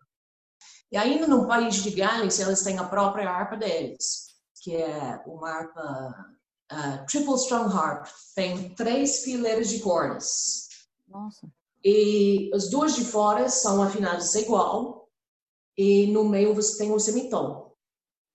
E 0.90 0.97
ainda 0.97 1.26
no 1.26 1.47
país 1.47 1.76
de 1.76 1.90
Gales, 1.90 2.38
eles 2.38 2.62
têm 2.62 2.78
a 2.78 2.85
própria 2.85 3.31
harpa 3.31 3.57
deles 3.57 4.33
que 4.62 4.76
é 4.76 5.21
uma 5.26 5.50
harpa 5.50 6.26
uh, 6.73 7.07
triple 7.07 7.35
strong 7.35 7.75
harp. 7.75 8.07
Tem 8.35 8.75
três 8.75 9.25
fileiras 9.25 9.69
de 9.69 9.81
cordas. 9.81 10.69
Nossa. 11.09 11.49
E 11.85 12.50
as 12.54 12.71
duas 12.71 12.95
de 12.95 13.04
fora 13.04 13.49
são 13.49 13.83
afinadas 13.83 14.35
igual. 14.37 15.02
E 15.76 16.07
no 16.09 16.25
meio 16.25 16.55
você 16.55 16.79
tem 16.79 16.93
o 16.93 16.99
semitom. 16.99 17.73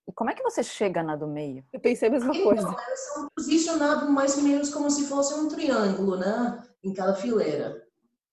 E 0.08 0.14
como 0.14 0.30
é 0.30 0.34
que 0.34 0.44
você 0.44 0.64
chega 0.64 1.04
na 1.04 1.16
do 1.16 1.28
meio? 1.28 1.64
Eu 1.72 1.80
pensei 1.80 2.08
a 2.08 2.12
mesma 2.12 2.34
então, 2.34 2.44
coisa. 2.46 2.68
Elas 2.68 3.00
são 3.14 3.28
posicionadas 3.36 4.10
mais 4.10 4.38
ou 4.38 4.44
menos 4.44 4.70
como 4.70 4.90
se 4.90 5.06
fosse 5.08 5.34
um 5.34 5.48
triângulo, 5.48 6.18
né? 6.18 6.64
Em 6.84 6.94
cada 6.94 7.14
fileira. 7.16 7.84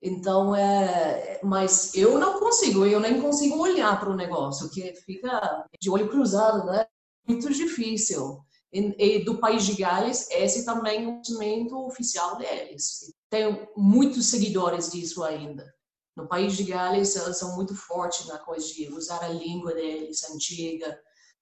Então, 0.00 0.54
é, 0.54 1.40
mas 1.42 1.94
eu 1.94 2.18
não 2.18 2.38
consigo, 2.38 2.84
eu 2.84 3.00
nem 3.00 3.20
consigo 3.20 3.58
olhar 3.58 3.98
para 3.98 4.10
o 4.10 4.16
negócio, 4.16 4.70
que 4.70 4.94
fica 4.96 5.66
de 5.80 5.90
olho 5.90 6.10
cruzado, 6.10 6.66
né? 6.66 6.86
muito 7.26 7.52
difícil. 7.52 8.40
E, 8.72 8.94
e, 8.98 9.24
do 9.24 9.38
país 9.38 9.64
de 9.64 9.74
Gales, 9.76 10.28
esse 10.30 10.64
também 10.64 11.04
é 11.04 11.08
o 11.08 11.20
instrumento 11.20 11.86
oficial 11.86 12.36
deles. 12.36 13.12
Tem 13.30 13.68
muitos 13.76 14.26
seguidores 14.26 14.90
disso 14.90 15.22
ainda. 15.22 15.72
No 16.16 16.28
país 16.28 16.56
de 16.56 16.64
Gales, 16.64 17.16
eles 17.16 17.38
são 17.38 17.56
muito 17.56 17.74
fortes 17.74 18.26
na 18.26 18.38
coisa 18.38 18.66
de 18.66 18.88
usar 18.92 19.22
a 19.22 19.28
língua 19.28 19.74
deles 19.74 20.22
antiga, 20.30 20.98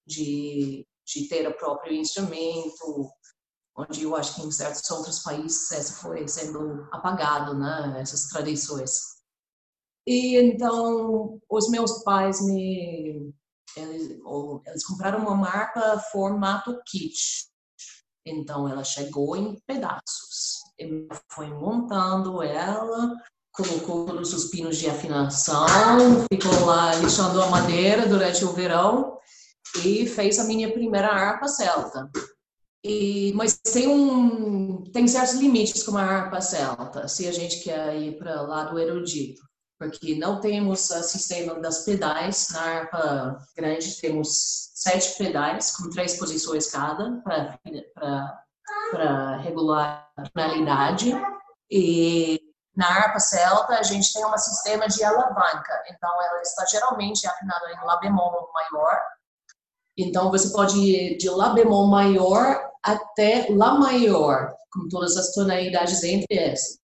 de, 0.07 0.87
de 1.05 1.29
ter 1.29 1.47
o 1.47 1.57
próprio 1.57 1.95
instrumento, 1.95 3.11
onde 3.77 4.03
eu 4.03 4.17
acho 4.17 4.35
que 4.35 4.43
em 4.43 4.51
certos 4.51 4.91
outros 4.91 5.21
países 5.21 5.71
essa 5.73 6.01
foi 6.01 6.27
sendo 6.27 6.89
apagado, 6.91 7.55
né, 7.55 8.01
essas 8.01 8.29
tradições. 8.29 9.23
E 10.07 10.37
então 10.37 11.41
os 11.49 11.69
meus 11.71 12.03
pais 12.03 12.41
me 12.45 13.33
eles, 13.77 14.21
eles 14.67 14.87
compraram 14.87 15.21
uma 15.21 15.35
marca 15.35 15.99
formato 16.11 16.79
kit. 16.87 17.49
Então 18.25 18.69
ela 18.69 18.85
chegou 18.85 19.37
em 19.37 19.59
pedaços. 19.67 20.61
Ele 20.79 21.09
foi 21.31 21.49
montando 21.49 22.43
ela, 22.43 23.15
colocou 23.53 24.07
todos 24.07 24.33
os 24.33 24.47
pinos 24.47 24.77
de 24.77 24.89
afinação, 24.89 26.25
ficou 26.33 26.65
lá 26.65 26.95
lixando 26.97 27.43
a 27.43 27.47
madeira 27.49 28.07
durante 28.07 28.45
o 28.45 28.53
verão 28.53 29.19
e 29.85 30.07
fez 30.07 30.39
a 30.39 30.45
minha 30.45 30.73
primeira 30.73 31.09
harpa 31.09 31.49
celta. 31.49 32.11
E, 32.85 33.33
mas 33.35 33.57
tem 33.59 33.87
um 33.87 34.83
tem 34.93 35.07
certos 35.07 35.35
limites 35.35 35.83
com 35.83 35.97
a 35.97 36.03
harpa 36.03 36.41
celta, 36.41 37.07
se 37.07 37.29
a 37.29 37.33
gente 37.33 37.61
quer 37.61 37.97
ir 37.97 38.19
para 38.19 38.43
lá 38.43 38.65
do 38.65 38.79
erudito 38.79 39.41
porque 39.83 40.15
não 40.15 40.41
temos 40.41 40.91
o 40.91 41.03
sistema 41.03 41.59
das 41.59 41.85
pedais. 41.85 42.49
Na 42.53 42.61
harpa 42.61 43.39
grande 43.57 44.01
temos 44.01 44.71
sete 44.75 45.19
pedais 45.19 45.75
com 45.77 45.91
três 45.91 46.17
posições 46.17 46.71
cada 46.71 47.21
para 47.95 49.37
regular 49.39 50.09
a 50.17 50.23
tonalidade. 50.31 51.13
E 51.69 52.41
na 52.75 52.87
harpa 52.87 53.21
celta 53.21 53.75
a 53.75 53.83
gente 53.83 54.13
tem 54.13 54.25
um 54.25 54.39
sistema 54.39 54.89
de 54.89 55.05
alavanca, 55.05 55.83
então 55.91 56.11
ela 56.23 56.41
está 56.41 56.65
geralmente 56.67 57.27
afinada 57.27 57.71
em 57.71 57.85
lá 57.85 57.97
bemol 57.99 58.51
maior. 58.53 58.99
Então 59.97 60.31
você 60.31 60.51
pode 60.51 60.79
ir 60.79 61.19
de 61.19 61.29
lá 61.29 61.51
bemol 61.51 61.87
maior 61.87 62.71
até 62.83 63.47
lá 63.51 63.75
maior, 63.75 64.55
com 64.73 64.89
todas 64.89 65.17
as 65.17 65.33
tonalidades 65.33 66.03
entre 66.03 66.39
essas. 66.39 66.81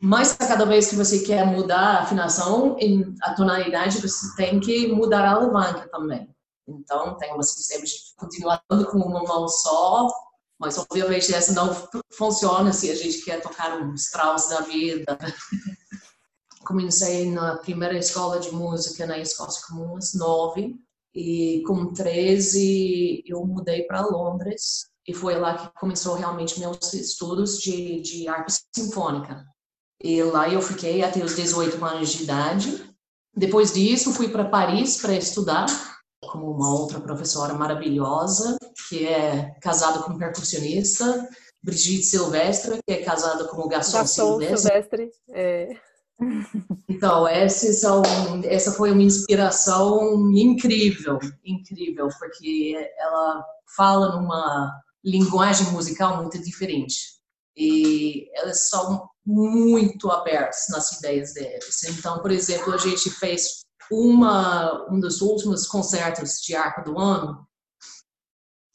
Mas 0.00 0.36
a 0.38 0.46
cada 0.46 0.66
vez 0.66 0.88
que 0.88 0.96
você 0.96 1.20
quer 1.20 1.46
mudar 1.46 1.78
a 1.78 2.00
afinação, 2.02 2.76
a 3.22 3.34
tonalidade, 3.34 4.00
você 4.00 4.36
tem 4.36 4.60
que 4.60 4.88
mudar 4.88 5.24
a 5.24 5.30
alavanca 5.32 5.88
também. 5.88 6.28
Então, 6.68 7.16
tem 7.16 7.32
uma 7.32 7.42
sistema 7.42 7.84
de 7.84 7.92
continuar 8.16 8.62
com 8.68 8.98
uma 8.98 9.22
mão 9.22 9.48
só, 9.48 10.08
mas 10.58 10.78
obviamente 10.78 11.34
essa 11.34 11.52
não 11.52 11.74
funciona 12.10 12.72
se 12.72 12.90
a 12.90 12.94
gente 12.94 13.22
quer 13.22 13.40
tocar 13.40 13.80
um 13.80 13.94
Strauss 13.94 14.48
da 14.48 14.60
vida. 14.62 15.18
Comecei 16.64 17.30
na 17.30 17.56
primeira 17.56 17.96
escola 17.96 18.40
de 18.40 18.50
música 18.50 19.06
na 19.06 19.18
Escócia 19.18 19.62
com 19.68 19.96
uns 19.96 20.14
nove, 20.14 20.74
e 21.14 21.62
com 21.66 21.92
13 21.92 23.22
eu 23.26 23.44
mudei 23.46 23.84
para 23.84 24.06
Londres, 24.06 24.86
e 25.06 25.14
foi 25.14 25.38
lá 25.38 25.56
que 25.56 25.78
começou 25.78 26.14
realmente 26.14 26.58
meus 26.58 26.92
estudos 26.92 27.58
de, 27.58 28.00
de 28.00 28.28
harpa 28.28 28.52
sinfônica. 28.74 29.46
E 30.02 30.22
lá 30.22 30.48
eu 30.48 30.60
fiquei 30.60 31.02
até 31.02 31.24
os 31.24 31.36
18 31.36 31.82
anos 31.84 32.10
de 32.10 32.24
idade. 32.24 32.90
Depois 33.34 33.72
disso, 33.72 34.12
fui 34.12 34.28
para 34.28 34.44
Paris 34.48 35.00
para 35.00 35.14
estudar 35.14 35.66
com 36.22 36.38
uma 36.38 36.74
outra 36.74 37.00
professora 37.00 37.54
maravilhosa, 37.54 38.58
que 38.88 39.06
é 39.06 39.54
casada 39.60 40.00
com 40.00 40.12
um 40.12 40.18
percussionista, 40.18 41.28
Brigitte 41.62 42.04
Silvestre, 42.04 42.78
que 42.86 42.94
é 42.94 43.02
casada 43.02 43.44
com 43.48 43.60
o 43.60 43.68
Gaston, 43.68 43.98
Gaston 43.98 44.38
Silvestre. 44.40 44.58
Silvestre 44.58 45.10
é. 45.32 45.76
Então, 46.88 47.28
esses 47.28 47.80
são, 47.80 48.02
essa 48.44 48.72
foi 48.72 48.90
uma 48.90 49.02
inspiração 49.02 50.30
incrível, 50.30 51.18
incrível, 51.44 52.08
porque 52.18 52.90
ela 52.98 53.44
fala 53.76 54.16
numa 54.16 54.72
linguagem 55.04 55.66
musical 55.72 56.22
muito 56.22 56.42
diferente. 56.42 57.16
E 57.56 58.28
elas 58.34 58.68
são 58.68 59.08
muito 59.24 60.10
abertos 60.10 60.68
nas 60.70 60.92
ideias 60.92 61.34
deles. 61.34 61.82
Então, 61.84 62.20
por 62.20 62.30
exemplo, 62.30 62.72
a 62.72 62.78
gente 62.78 63.10
fez 63.10 63.64
uma 63.90 64.86
um 64.90 64.98
dos 64.98 65.20
últimos 65.20 65.66
concertos 65.66 66.40
de 66.44 66.54
arpa 66.54 66.82
do 66.82 66.98
ano. 66.98 67.46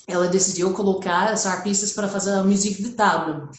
Ela 0.07 0.27
decidiu 0.27 0.73
colocar 0.73 1.31
as 1.31 1.45
arpistas 1.45 1.93
para 1.93 2.07
fazer 2.07 2.33
a 2.33 2.43
música 2.43 2.81
de 2.81 2.91
tábua. 2.91 3.49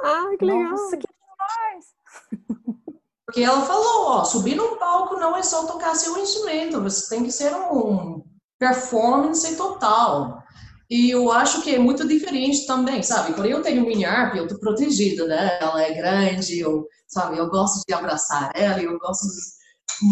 Ah, 0.00 0.30
que 0.38 0.44
legal! 0.44 0.70
Nossa, 0.70 0.96
que 0.96 1.06
demais! 1.06 1.86
Porque 3.26 3.42
ela 3.42 3.64
falou, 3.64 4.06
ó, 4.06 4.24
subir 4.24 4.56
no 4.56 4.76
palco 4.76 5.14
não 5.14 5.36
é 5.36 5.42
só 5.42 5.64
tocar 5.64 5.94
seu 5.94 6.18
instrumento, 6.18 6.82
você 6.82 7.14
tem 7.14 7.24
que 7.24 7.30
ser 7.30 7.54
um 7.54 8.24
performance 8.58 9.56
total. 9.56 10.42
E 10.90 11.10
eu 11.10 11.30
acho 11.30 11.62
que 11.62 11.76
é 11.76 11.78
muito 11.78 12.06
diferente 12.06 12.66
também, 12.66 13.00
sabe? 13.02 13.32
Quando 13.32 13.46
eu 13.46 13.62
tenho 13.62 13.86
minha 13.86 14.10
harp, 14.10 14.34
eu 14.34 14.48
tô 14.48 14.58
protegida, 14.58 15.24
né? 15.26 15.60
Ela 15.60 15.82
é 15.82 15.94
grande, 15.94 16.58
eu, 16.58 16.84
sabe? 17.06 17.38
Eu 17.38 17.48
gosto 17.48 17.82
de 17.86 17.94
abraçar 17.94 18.50
ela, 18.54 18.82
eu 18.82 18.98
gosto 18.98 19.28
de... 19.28 19.60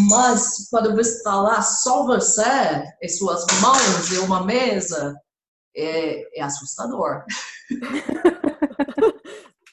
Mas 0.09 0.69
quando 0.71 0.95
você 0.95 1.17
está 1.17 1.35
lá, 1.41 1.61
só 1.61 2.07
você 2.07 2.85
e 3.03 3.09
suas 3.09 3.45
mãos 3.61 4.13
e 4.13 4.19
uma 4.19 4.45
mesa, 4.45 5.17
é, 5.79 6.39
é 6.39 6.43
assustador. 6.43 7.25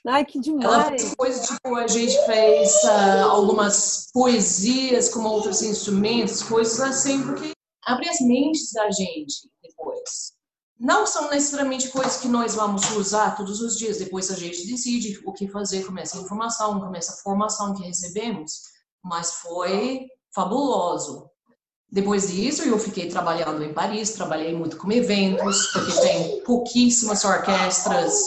Ai, 0.08 0.24
que 0.24 0.40
demais! 0.40 0.66
Ela 0.66 0.84
fez 0.86 1.16
coisas 1.16 1.48
tipo, 1.48 1.76
a 1.76 1.88
gente 1.88 2.26
fez 2.28 2.84
uh, 2.84 3.28
algumas 3.28 4.08
poesias 4.14 5.10
com 5.10 5.24
outros 5.24 5.64
instrumentos, 5.64 6.44
coisas 6.44 6.80
assim, 6.80 7.24
porque 7.24 7.54
abre 7.84 8.08
as 8.08 8.20
mentes 8.22 8.72
da 8.72 8.92
gente 8.92 9.50
depois. 9.64 10.34
não 10.80 11.08
são 11.08 11.30
necessariamente 11.32 11.90
coisas 11.90 12.18
que 12.18 12.28
nós 12.28 12.54
vamos 12.54 12.88
usar 12.92 13.36
todos 13.36 13.62
os 13.62 13.78
dias. 13.78 13.98
Depois 13.98 14.30
a 14.30 14.36
gente 14.36 14.68
decide 14.68 15.20
o 15.26 15.34
que 15.34 15.48
fazer 15.48 15.84
com 15.86 15.98
essa 15.98 16.18
informação, 16.18 16.80
com 16.80 16.96
essa 16.96 17.24
formação 17.24 17.74
que 17.74 17.84
recebemos. 17.84 18.62
Mas 19.04 19.34
foi 19.36 20.08
fabuloso. 20.34 21.32
Depois 21.96 22.30
disso, 22.30 22.64
eu 22.64 22.78
fiquei 22.78 23.08
trabalhando 23.08 23.64
em 23.64 23.74
Paris, 23.74 24.12
trabalhei 24.12 24.54
muito 24.54 24.76
com 24.76 24.92
eventos, 24.92 25.68
porque 25.68 25.94
tem 25.94 26.44
pouquíssimas 26.44 27.24
orquestras, 27.24 28.22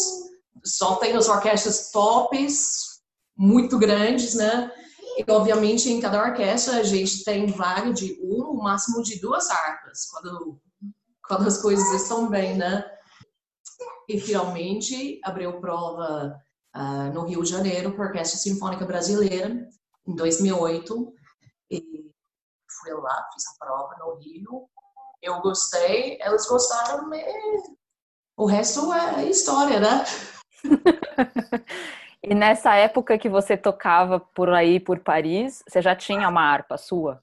só 0.65 0.97
tem 0.97 1.15
as 1.15 1.29
orquestras 1.29 1.91
tops, 1.91 3.03
muito 3.37 3.77
grandes, 3.77 4.33
né? 4.33 4.73
E, 5.19 5.31
obviamente, 5.31 5.93
em 5.93 6.01
cada 6.01 6.19
orquestra 6.19 6.79
a 6.79 6.83
gente 6.83 7.23
tem 7.25 7.45
vaga 7.49 7.93
de 7.93 8.19
um, 8.23 8.53
o 8.53 8.63
máximo 8.63 9.03
de 9.03 9.21
duas 9.21 9.51
harpas, 9.51 10.07
quando, 10.07 10.59
quando 11.29 11.47
as 11.47 11.61
coisas 11.61 11.87
estão 12.01 12.31
bem, 12.31 12.57
né? 12.57 12.83
E, 14.09 14.19
finalmente, 14.19 15.21
abriu 15.23 15.61
prova 15.61 16.35
uh, 16.75 17.13
no 17.13 17.27
Rio 17.27 17.43
de 17.43 17.51
Janeiro 17.51 17.93
para 17.93 18.05
a 18.05 18.07
Orquestra 18.07 18.39
Sinfônica 18.39 18.87
Brasileira, 18.87 19.69
em 20.07 20.15
2008. 20.15 21.18
E 22.79 22.91
fui 22.91 22.93
lá, 22.93 23.29
fiz 23.33 23.45
a 23.47 23.65
prova 23.65 23.97
no 23.99 24.15
Rio. 24.17 24.69
Eu 25.23 25.41
gostei, 25.41 26.19
elas 26.21 26.47
gostaram, 26.47 27.11
o 28.37 28.47
resto 28.47 28.93
é 28.93 29.25
história, 29.25 29.81
né? 29.81 30.05
e 32.23 32.35
nessa 32.35 32.75
época 32.77 33.19
que 33.19 33.29
você 33.29 33.57
tocava 33.57 34.21
por 34.21 34.51
aí, 34.51 34.79
por 34.79 35.01
Paris, 35.01 35.63
você 35.69 35.83
já 35.83 35.97
tinha 35.97 36.29
uma 36.29 36.43
harpa 36.43 36.79
sua? 36.79 37.21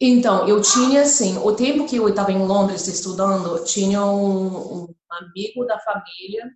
Então, 0.00 0.48
eu 0.48 0.60
tinha, 0.60 1.02
assim, 1.02 1.38
o 1.38 1.54
tempo 1.54 1.86
que 1.86 1.96
eu 1.96 2.08
estava 2.08 2.32
em 2.32 2.44
Londres 2.44 2.88
estudando, 2.88 3.64
tinha 3.64 4.04
um, 4.04 4.82
um 4.84 4.94
amigo 5.10 5.64
da 5.64 5.78
família 5.78 6.50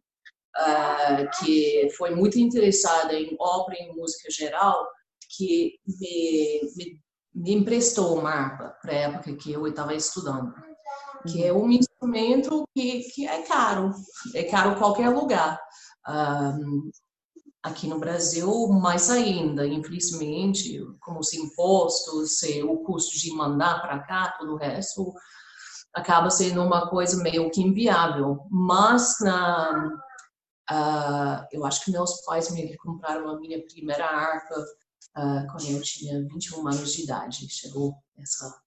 uh, 0.56 1.38
que 1.38 1.88
foi 1.96 2.10
muito 2.14 2.38
interessado 2.38 3.12
em 3.12 3.36
ópera 3.38 3.78
e 3.80 3.92
música 3.92 4.30
geral, 4.30 4.86
que 5.36 5.78
me, 5.86 6.60
me 6.76 7.00
me 7.36 7.52
emprestou 7.52 8.18
uma 8.18 8.30
harpa 8.30 8.74
para 8.80 8.92
a 8.92 8.96
época 8.96 9.36
que 9.36 9.52
eu 9.52 9.66
estava 9.66 9.94
estudando, 9.94 10.54
que 11.28 11.44
é 11.44 11.52
um 11.52 11.70
instrumento 11.70 12.66
que, 12.74 13.00
que 13.10 13.28
é 13.28 13.42
caro, 13.42 13.92
é 14.34 14.44
caro 14.44 14.78
qualquer 14.78 15.10
lugar. 15.10 15.60
Um, 16.08 16.90
aqui 17.62 17.86
no 17.86 17.98
Brasil, 17.98 18.68
mais 18.68 19.10
ainda, 19.10 19.66
infelizmente, 19.66 20.80
com 21.00 21.18
os 21.18 21.34
impostos, 21.34 22.40
o 22.64 22.78
custo 22.78 23.18
de 23.18 23.30
mandar 23.32 23.82
para 23.82 23.98
cá, 23.98 24.34
todo 24.38 24.54
o 24.54 24.56
resto, 24.56 25.12
acaba 25.94 26.30
sendo 26.30 26.62
uma 26.62 26.88
coisa 26.88 27.22
meio 27.22 27.50
que 27.50 27.60
inviável. 27.60 28.46
Mas 28.50 29.16
na, 29.20 29.90
uh, 30.70 31.46
eu 31.52 31.66
acho 31.66 31.84
que 31.84 31.90
meus 31.90 32.24
pais 32.24 32.50
me 32.50 32.74
compraram 32.78 33.28
a 33.28 33.38
minha 33.38 33.62
primeira 33.66 34.06
harpa 34.06 34.54
uh, 35.16 35.46
quando 35.50 35.70
eu 35.70 35.82
tinha 35.82 36.20
21 36.20 36.68
anos 36.68 36.92
de 36.92 37.02
idade. 37.02 37.48
Chegou 37.48 37.94
essa 38.18 38.60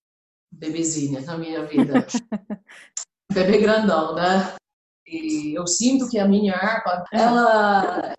bebezinha 0.51 1.21
na 1.21 1.37
minha 1.37 1.65
vida. 1.65 2.05
Bebê 3.31 3.59
grandão, 3.59 4.15
né? 4.15 4.55
E 5.05 5.57
eu 5.57 5.65
sinto 5.67 6.09
que 6.09 6.17
a 6.19 6.27
minha 6.27 6.55
harpa, 6.55 7.03
ela 7.11 8.13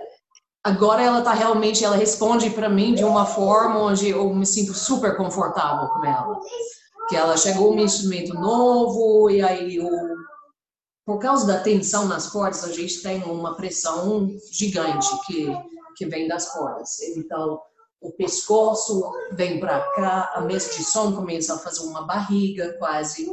agora 0.63 1.03
ela 1.03 1.23
tá 1.23 1.33
realmente, 1.33 1.85
ela 1.85 1.97
responde 1.97 2.51
para 2.51 2.69
mim 2.69 2.95
de 2.95 3.05
uma 3.05 3.25
forma 3.25 3.81
onde 3.81 4.11
eu 4.11 4.33
me 4.35 4.47
sinto 4.47 4.75
super 4.75 5.17
confortável 5.17 5.89
com 5.89 6.05
ela. 6.05 6.39
Que 7.09 7.17
ela 7.17 7.37
chegou 7.37 7.73
um 7.73 7.79
instrumento 7.79 8.35
novo 8.35 9.31
e 9.31 9.43
aí 9.43 9.81
o 9.81 10.21
por 11.05 11.19
causa 11.19 11.45
da 11.45 11.59
tensão 11.59 12.07
nas 12.07 12.29
cordas, 12.29 12.63
a 12.63 12.73
gente 12.73 13.03
tem 13.03 13.21
uma 13.25 13.57
pressão 13.57 14.29
gigante 14.53 15.09
que 15.27 15.51
que 15.97 16.07
vem 16.07 16.27
das 16.27 16.51
cordas. 16.53 17.01
Então, 17.17 17.61
o 18.01 18.11
pescoço 18.13 19.13
vem 19.33 19.61
para 19.61 19.81
cá, 19.93 20.33
a 20.35 20.41
mesa 20.41 20.73
de 20.73 20.83
som 20.83 21.15
começa 21.15 21.55
a 21.55 21.59
fazer 21.59 21.83
uma 21.83 22.03
barriga 22.07 22.75
quase. 22.79 23.31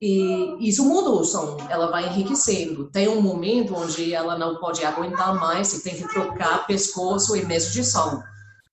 E 0.00 0.56
isso 0.68 0.84
muda 0.84 1.10
o 1.10 1.24
som, 1.24 1.56
ela 1.68 1.90
vai 1.90 2.06
enriquecendo. 2.06 2.90
Tem 2.90 3.08
um 3.08 3.20
momento 3.20 3.74
onde 3.74 4.14
ela 4.14 4.38
não 4.38 4.58
pode 4.58 4.84
aguentar 4.84 5.34
mais 5.34 5.72
e 5.74 5.82
tem 5.82 5.96
que 5.96 6.08
trocar 6.08 6.66
pescoço 6.66 7.36
e 7.36 7.44
mesa 7.44 7.70
de 7.70 7.84
som. 7.84 8.22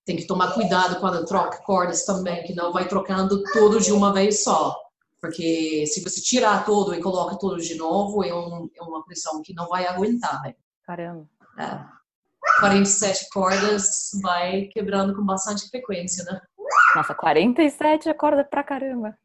Tem 0.04 0.16
que 0.16 0.26
tomar 0.26 0.54
cuidado 0.54 0.98
quando 1.00 1.24
troca 1.24 1.62
cordas 1.62 2.04
também, 2.04 2.42
que 2.44 2.54
não 2.54 2.72
vai 2.72 2.88
trocando 2.88 3.42
tudo 3.52 3.80
de 3.80 3.92
uma 3.92 4.12
vez 4.12 4.42
só. 4.42 4.76
Porque 5.20 5.84
se 5.86 6.02
você 6.02 6.20
tirar 6.20 6.64
tudo 6.64 6.94
e 6.94 7.00
coloca 7.00 7.36
tudo 7.36 7.60
de 7.60 7.74
novo, 7.74 8.24
é, 8.24 8.34
um, 8.34 8.68
é 8.74 8.82
uma 8.82 9.04
pressão 9.04 9.42
que 9.42 9.52
não 9.52 9.68
vai 9.68 9.86
aguentar. 9.86 10.40
Né? 10.42 10.54
Caramba. 10.84 11.28
É. 11.58 11.99
47 12.58 13.28
cordas 13.32 14.10
vai 14.22 14.62
quebrando 14.72 15.14
com 15.14 15.24
bastante 15.24 15.68
frequência, 15.68 16.24
né? 16.24 16.40
Nossa, 16.94 17.14
47 17.14 18.08
é 18.08 18.14
corda 18.14 18.44
pra 18.44 18.62
caramba. 18.62 19.16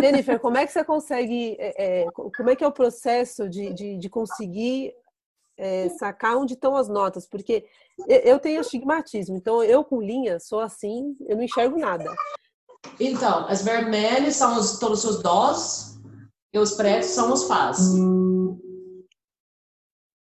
Jennifer, 0.00 0.38
como 0.38 0.56
é 0.56 0.66
que 0.66 0.72
você 0.72 0.84
consegue, 0.84 1.56
é, 1.58 2.02
é, 2.02 2.06
como 2.12 2.50
é 2.50 2.56
que 2.56 2.64
é 2.64 2.66
o 2.66 2.72
processo 2.72 3.48
de, 3.48 3.72
de, 3.72 3.96
de 3.98 4.08
conseguir 4.08 4.92
é, 5.56 5.88
sacar 5.90 6.36
onde 6.36 6.54
estão 6.54 6.76
as 6.76 6.88
notas? 6.88 7.26
Porque 7.26 7.66
eu 8.08 8.38
tenho 8.38 8.60
astigmatismo, 8.60 9.36
então 9.36 9.62
eu 9.62 9.84
com 9.84 10.00
linha 10.00 10.38
sou 10.38 10.60
assim, 10.60 11.16
eu 11.26 11.36
não 11.36 11.42
enxergo 11.42 11.78
nada. 11.78 12.14
Então, 13.00 13.46
as 13.48 13.62
vermelhas 13.62 14.36
são 14.36 14.56
os, 14.58 14.78
todos 14.78 15.04
os 15.04 15.22
dós 15.22 15.98
e 16.52 16.58
os 16.58 16.72
pretos 16.72 17.10
são 17.10 17.32
os 17.32 17.44
fás. 17.44 17.78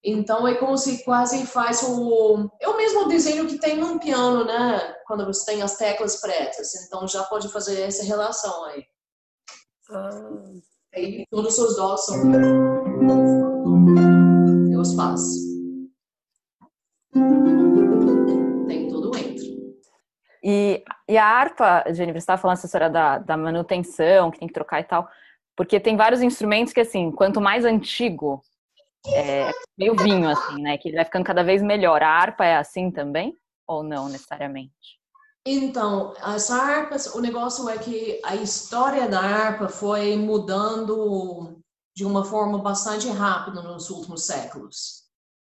Então 0.09 0.47
é 0.47 0.55
como 0.55 0.79
se 0.79 1.03
quase 1.05 1.45
faz 1.47 1.83
o. 1.83 2.49
É 2.61 2.69
o 2.69 2.77
mesmo 2.77 3.09
desenho 3.09 3.49
que 3.49 3.59
tem 3.59 3.77
num 3.77 3.99
piano, 3.99 4.45
né? 4.45 4.95
Quando 5.05 5.27
você 5.27 5.45
tem 5.51 5.63
as 5.63 5.77
teclas 5.77 6.21
pretas. 6.21 6.73
Então 6.87 7.09
já 7.09 7.25
pode 7.25 7.49
fazer 7.49 7.81
essa 7.81 8.05
relação 8.05 8.67
aí. 8.67 8.85
Ah. 9.91 10.11
Aí 10.95 11.27
todos 11.29 11.59
os 11.59 11.75
dós 11.75 12.07
são. 12.07 12.19
Eu 14.73 14.81
os 14.81 14.95
faço. 14.95 15.41
Tem 18.69 18.89
tudo 18.89 19.11
entre. 19.19 19.77
E, 20.41 20.85
e 21.09 21.19
a 21.19 21.27
harpa, 21.27 21.83
Jennifer, 21.89 22.15
você 22.15 22.19
estava 22.19 22.41
falando 22.41 22.59
essa 22.59 22.67
história 22.67 22.89
da, 22.89 23.19
da 23.19 23.37
manutenção, 23.37 24.31
que 24.31 24.39
tem 24.39 24.47
que 24.47 24.55
trocar 24.55 24.81
e 24.81 24.85
tal. 24.85 25.09
Porque 25.57 25.81
tem 25.81 25.97
vários 25.97 26.23
instrumentos 26.23 26.73
que, 26.73 26.81
assim, 26.81 27.11
quanto 27.11 27.41
mais 27.41 27.65
antigo, 27.65 28.41
é, 29.15 29.51
meio 29.79 29.95
vinho, 29.97 30.29
assim, 30.29 30.63
né? 30.63 30.79
Que 30.79 30.89
ele 30.89 30.97
vai 30.97 31.05
ficando 31.05 31.25
cada 31.25 31.43
vez 31.43 31.63
melhor. 31.63 32.03
A 32.03 32.09
harpa 32.09 32.45
é 32.45 32.57
assim 32.57 32.91
também? 32.91 33.37
Ou 33.67 33.83
não 33.83 34.09
necessariamente? 34.09 34.73
Então, 35.47 36.13
as 36.21 36.51
harpas, 36.51 37.15
o 37.15 37.21
negócio 37.21 37.69
é 37.69 37.79
que 37.79 38.21
a 38.25 38.35
história 38.35 39.09
da 39.09 39.21
harpa 39.21 39.69
foi 39.69 40.17
mudando 40.17 41.63
de 41.95 42.05
uma 42.05 42.25
forma 42.25 42.59
bastante 42.59 43.09
rápida 43.09 43.63
nos 43.63 43.89
últimos 43.89 44.27
séculos. 44.27 45.05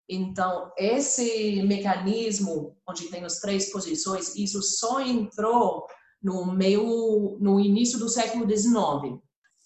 Então, 0.10 0.72
esse 0.78 1.62
mecanismo, 1.64 2.76
onde 2.88 3.10
tem 3.10 3.24
as 3.24 3.40
três 3.40 3.72
posições, 3.72 4.36
isso 4.36 4.62
só 4.62 5.00
entrou 5.00 5.86
no 6.22 6.52
meio, 6.52 7.38
no 7.40 7.60
início 7.60 7.98
do 7.98 8.10
século 8.10 8.46
XIX. 8.46 9.22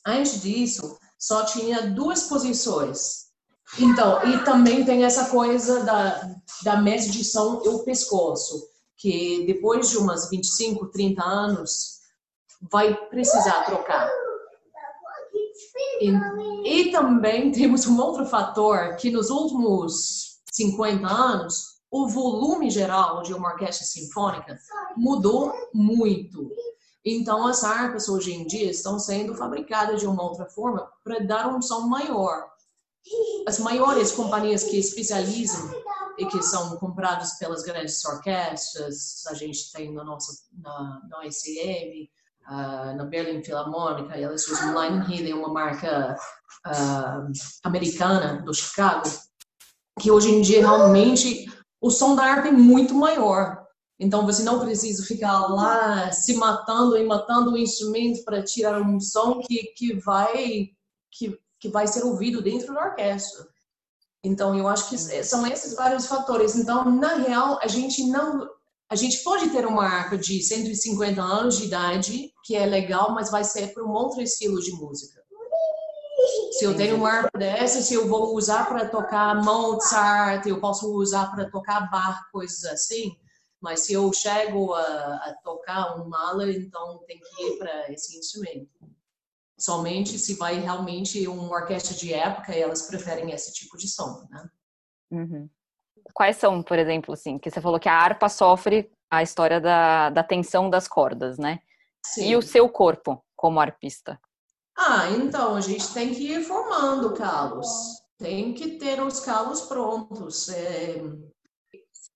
Antes 0.06 0.42
disso, 0.42 0.98
só 1.18 1.46
tinha 1.46 1.90
duas 1.90 2.26
posições, 2.26 3.25
então, 3.80 4.24
e 4.26 4.44
também 4.44 4.86
tem 4.86 5.04
essa 5.04 5.30
coisa 5.30 5.84
da, 5.84 6.36
da 6.64 6.82
medição 6.82 7.62
e 7.66 7.70
o 7.70 7.84
pescoço, 7.84 8.68
que 8.96 9.46
depois 9.46 9.90
de 9.90 9.98
umas 9.98 10.30
25, 10.30 10.88
30 10.88 11.24
anos, 11.24 12.00
vai 12.72 12.96
precisar 13.10 13.64
trocar. 13.64 14.10
E, 16.00 16.10
e 16.66 16.92
também 16.92 17.52
temos 17.52 17.86
um 17.86 18.00
outro 18.00 18.26
fator, 18.26 18.96
que 18.96 19.12
nos 19.12 19.30
últimos 19.30 20.40
50 20.52 21.08
anos, 21.08 21.76
o 21.92 22.08
volume 22.08 22.70
geral 22.70 23.22
de 23.24 23.34
uma 23.34 23.50
orquestra 23.50 23.86
sinfônica 23.86 24.58
mudou 24.96 25.54
muito. 25.74 26.50
Então, 27.04 27.46
as 27.46 27.64
harpas 27.64 28.10
hoje 28.10 28.34
em 28.34 28.46
dia 28.48 28.72
estão 28.72 28.98
sendo 28.98 29.36
fabricadas 29.36 30.00
de 30.00 30.08
uma 30.08 30.24
outra 30.24 30.46
forma 30.46 30.90
para 31.04 31.20
dar 31.20 31.54
um 31.54 31.62
som 31.62 31.82
maior 31.82 32.55
as 33.48 33.60
maiores 33.60 34.12
companhias 34.12 34.64
que 34.64 34.78
especializam 34.78 35.72
e 36.18 36.26
que 36.26 36.42
são 36.42 36.78
compradas 36.78 37.38
pelas 37.38 37.64
grandes 37.64 38.04
orquestras, 38.06 39.26
a 39.28 39.34
gente 39.34 39.72
tem 39.72 39.94
na 39.94 40.04
nossa 40.04 40.32
na, 40.58 41.02
ICM, 41.26 42.04
uh, 42.04 42.10
ah, 42.46 42.94
na 42.96 43.06
Berlin 43.06 43.44
Philharmonic, 43.44 44.12
elas 44.14 44.48
usam 44.48 44.82
Line 44.82 45.14
Healy, 45.14 45.34
uma 45.34 45.50
marca 45.50 46.16
uh, 46.66 47.32
americana 47.64 48.42
do 48.44 48.54
Chicago, 48.54 49.04
que 50.00 50.10
hoje 50.10 50.30
em 50.30 50.42
dia 50.42 50.60
realmente 50.60 51.46
o 51.82 51.92
som 51.92 52.16
da 52.16 52.24
harpa 52.24 52.48
é 52.48 52.52
muito 52.52 52.96
maior. 52.96 53.64
Então 54.00 54.26
você 54.26 54.44
não 54.44 54.60
precisa 54.60 55.06
ficar 55.06 55.48
lá 55.48 56.12
se 56.12 56.36
matando 56.36 56.98
e 56.98 57.06
matando 57.06 57.54
o 57.54 57.58
instrumento 57.58 58.24
para 58.26 58.44
tirar 58.44 58.82
um 58.82 59.00
som 59.00 59.40
que, 59.40 59.74
que 59.76 59.94
vai 60.00 60.70
que 61.12 61.40
que 61.66 61.72
vai 61.72 61.88
ser 61.88 62.04
ouvido 62.04 62.42
dentro 62.42 62.74
da 62.74 62.86
orquestra. 62.86 63.48
Então, 64.24 64.56
eu 64.58 64.68
acho 64.68 64.90
que 64.90 64.98
são 64.98 65.46
esses 65.48 65.76
vários 65.76 66.06
fatores. 66.06 66.56
Então, 66.56 66.90
na 66.92 67.16
real, 67.16 67.60
a 67.62 67.68
gente 67.68 68.04
não. 68.08 68.50
A 68.88 68.96
gente 68.96 69.24
pode 69.24 69.50
ter 69.50 69.66
uma 69.66 69.84
arca 69.84 70.16
de 70.16 70.42
150 70.44 71.20
anos 71.20 71.58
de 71.58 71.66
idade, 71.66 72.32
que 72.44 72.56
é 72.56 72.68
legal, 72.68 73.12
mas 73.14 73.32
vai 73.32 73.44
ser 73.44 73.74
para 73.74 73.84
um 73.84 73.92
outro 73.92 74.22
estilo 74.22 74.62
de 74.62 74.72
música. 74.74 75.22
Se 76.52 76.66
eu 76.66 76.76
tenho 76.76 76.96
uma 76.96 77.10
arca 77.10 77.38
dessa, 77.38 77.82
se 77.82 77.96
eu 77.96 78.08
vou 78.08 78.36
usar 78.36 78.68
para 78.68 78.88
tocar 78.88 79.44
Mozart, 79.44 80.46
eu 80.46 80.60
posso 80.60 80.92
usar 80.94 81.32
para 81.32 81.50
tocar 81.50 81.90
Bach, 81.90 82.30
coisas 82.32 82.64
assim. 82.66 83.16
Mas 83.60 83.82
se 83.82 83.94
eu 83.94 84.12
chego 84.14 84.74
a, 84.74 84.82
a 84.82 85.36
tocar 85.44 86.00
um 86.00 86.08
mala, 86.08 86.50
então 86.52 87.00
tem 87.08 87.20
que 87.20 87.44
ir 87.44 87.58
para 87.58 87.92
esse 87.92 88.18
instrumento 88.18 88.70
somente 89.58 90.20
se 90.20 90.36
vai 90.36 90.60
realmente 90.60 91.28
uma 91.28 91.50
orquestra 91.50 91.96
de 91.96 92.14
época 92.14 92.56
e 92.56 92.62
elas 92.62 92.84
preferem 92.84 93.32
esse 93.32 93.54
tipo 93.54 93.78
de 93.78 93.88
som, 93.88 94.28
né? 94.30 94.50
Uhum. 95.12 95.50
Quais 96.14 96.38
são, 96.38 96.62
por 96.62 96.78
exemplo, 96.78 97.14
assim, 97.14 97.40
que 97.40 97.50
você 97.50 97.62
falou 97.62 97.80
que 97.80 97.90
a 97.90 97.98
harpa 97.98 98.30
sofre 98.30 98.92
a 99.10 99.24
história 99.24 99.60
da, 99.62 100.10
da 100.10 100.24
tensão 100.24 100.70
das 100.70 100.88
cordas, 100.88 101.38
né? 101.38 101.60
Sim. 102.06 102.30
E 102.30 102.36
o 102.36 102.42
seu 102.42 102.70
corpo 102.70 103.24
como 103.36 103.60
arpista? 103.60 104.20
Ah, 104.78 105.10
então 105.12 105.56
a 105.56 105.62
gente 105.62 105.94
tem 105.94 106.14
que 106.14 106.34
ir 106.34 106.44
formando 106.44 107.14
calos, 107.14 107.68
tem 108.18 108.54
que 108.54 108.78
ter 108.78 109.02
os 109.02 109.20
calos 109.22 109.62
prontos. 109.62 110.50
É... 110.50 111.02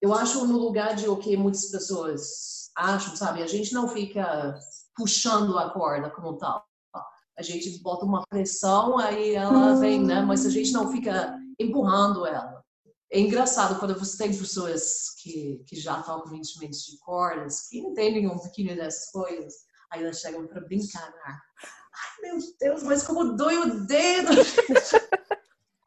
Eu 0.02 0.14
acho 0.14 0.46
no 0.46 0.58
lugar 0.58 0.96
de 0.96 1.08
o 1.08 1.18
que 1.18 1.36
muitas 1.36 1.72
pessoas 1.72 2.70
acham, 2.76 3.16
sabe? 3.16 3.42
A 3.42 3.48
gente 3.48 3.74
não 3.74 3.88
fica 3.88 4.58
puxando 4.96 5.58
a 5.58 5.70
corda 5.72 6.10
como 6.10 6.38
tal 6.38 6.69
a 7.40 7.42
gente 7.42 7.80
bota 7.82 8.04
uma 8.04 8.26
pressão, 8.28 9.00
aí 9.00 9.34
ela 9.34 9.76
vem, 9.76 10.04
né? 10.04 10.22
Mas 10.22 10.46
a 10.46 10.50
gente 10.50 10.74
não 10.74 10.92
fica 10.92 11.40
empurrando 11.58 12.26
ela. 12.26 12.62
É 13.10 13.18
engraçado 13.18 13.80
quando 13.80 13.98
você 13.98 14.18
tem 14.18 14.38
pessoas 14.38 15.16
que, 15.22 15.64
que 15.66 15.78
já 15.78 16.04
tocam 16.04 16.36
instrumentos 16.36 16.86
de 16.86 16.98
cordas, 17.00 17.70
que 17.70 17.80
entendem 17.80 18.28
um 18.28 18.38
pouquinho 18.38 18.76
dessas 18.76 19.10
coisas, 19.10 19.54
aí 19.90 20.04
elas 20.04 20.20
chegam 20.20 20.46
para 20.48 20.60
brincar 20.60 21.10
né? 21.10 21.16
Ai, 21.26 22.30
meu 22.30 22.40
Deus, 22.60 22.84
mas 22.84 23.04
como 23.04 23.38
dói 23.38 23.58
o 23.58 23.86
dedo! 23.86 24.32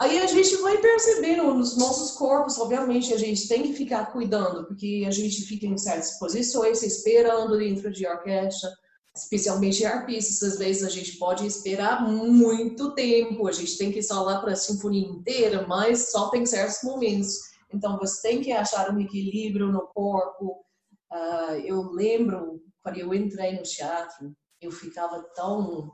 Aí 0.01 0.19
a 0.19 0.27
gente 0.27 0.57
vai 0.57 0.79
percebendo 0.79 1.55
nos 1.55 1.77
nossos 1.77 2.19
corpos, 2.19 2.59
obviamente, 2.59 3.15
a 3.15 3.17
gente 3.17 3.47
tem 3.47 3.63
que 3.63 3.75
ficar 3.75 4.07
cuidando, 4.07 4.67
porque 4.67 5.05
a 5.07 5.13
gente 5.13 5.43
fica 5.43 5.65
em 5.65 5.79
certas 5.79 6.19
posições, 6.19 6.83
esperando 6.83 7.57
dentro 7.57 7.89
de 7.89 8.05
orquestra, 8.05 8.69
especialmente 9.15 9.85
arpistas, 9.85 10.43
às 10.43 10.59
vezes 10.59 10.83
a 10.83 10.89
gente 10.89 11.19
pode 11.19 11.47
esperar 11.47 12.07
muito 12.07 12.95
tempo, 12.95 13.47
a 13.47 13.53
gente 13.53 13.77
tem 13.77 13.93
que 13.93 14.01
lá 14.11 14.41
para 14.41 14.53
a 14.53 14.57
sinfonia 14.57 15.07
inteira, 15.07 15.67
mas 15.67 16.11
só 16.11 16.31
tem 16.31 16.47
certos 16.47 16.83
momentos. 16.83 17.53
Então 17.73 17.99
você 17.99 18.23
tem 18.23 18.43
que 18.43 18.53
achar 18.53 18.91
um 18.91 19.01
equilíbrio 19.01 19.71
no 19.71 19.87
corpo. 19.89 20.65
Uh, 21.13 21.55
eu 21.65 21.91
lembro 21.91 22.63
quando 22.83 22.99
eu 22.99 23.15
entrei 23.15 23.57
no 23.57 23.63
teatro, 23.63 24.35
eu 24.61 24.71
ficava 24.71 25.23
tão 25.35 25.93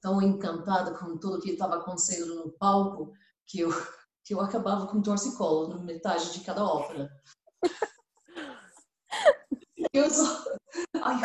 tão 0.00 0.22
encantada 0.22 0.96
com 0.98 1.18
tudo 1.18 1.40
que 1.40 1.50
estava 1.50 1.76
acontecendo 1.76 2.34
no 2.36 2.52
palco 2.52 3.12
que 3.46 3.60
eu 3.60 3.70
que 4.24 4.34
eu 4.34 4.40
acabava 4.40 4.86
com 4.88 5.00
torcicolo 5.00 5.68
na 5.68 5.78
metade 5.78 6.32
de 6.32 6.40
cada 6.40 6.64
ópera. 6.64 7.08
eu 9.92 10.10
só... 10.10 10.44
Ai, 11.00 11.20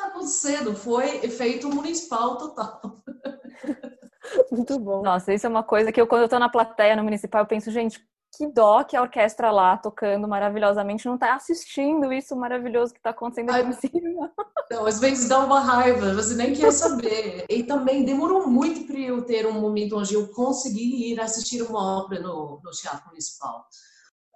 está 0.00 0.06
acontecendo? 0.06 0.74
Foi 0.74 1.18
efeito 1.24 1.68
municipal 1.68 2.36
total. 2.36 2.80
Muito 4.50 4.78
bom. 4.78 5.02
Nossa, 5.02 5.32
isso 5.34 5.46
é 5.46 5.50
uma 5.50 5.62
coisa 5.62 5.92
que 5.92 6.00
eu, 6.00 6.06
quando 6.06 6.22
eu 6.22 6.28
tô 6.28 6.38
na 6.38 6.48
plateia 6.48 6.96
no 6.96 7.04
municipal, 7.04 7.42
eu 7.42 7.46
penso, 7.46 7.70
gente, 7.70 8.00
que 8.36 8.46
dó 8.46 8.84
que 8.84 8.96
a 8.96 9.02
orquestra 9.02 9.50
lá 9.50 9.76
tocando 9.76 10.28
maravilhosamente 10.28 11.06
não 11.06 11.18
tá 11.18 11.34
assistindo 11.34 12.12
isso 12.12 12.36
maravilhoso 12.36 12.94
que 12.94 13.02
tá 13.02 13.10
acontecendo 13.10 13.50
aqui 13.50 13.68
em 13.68 13.72
cima. 13.72 14.32
Não, 14.70 14.86
às 14.86 15.00
vezes 15.00 15.28
dá 15.28 15.40
uma 15.40 15.58
raiva, 15.58 16.14
você 16.14 16.36
nem 16.36 16.54
quer 16.54 16.70
saber. 16.70 17.44
E 17.50 17.64
também 17.64 18.04
demorou 18.04 18.46
muito 18.46 18.86
para 18.86 19.00
eu 19.00 19.20
ter 19.24 19.44
um 19.44 19.60
momento 19.60 19.98
onde 19.98 20.14
eu 20.14 20.28
consegui 20.28 21.10
ir 21.10 21.20
assistir 21.20 21.60
uma 21.62 21.98
ópera 21.98 22.22
no, 22.22 22.60
no 22.62 22.70
Teatro 22.70 23.08
Municipal. 23.08 23.66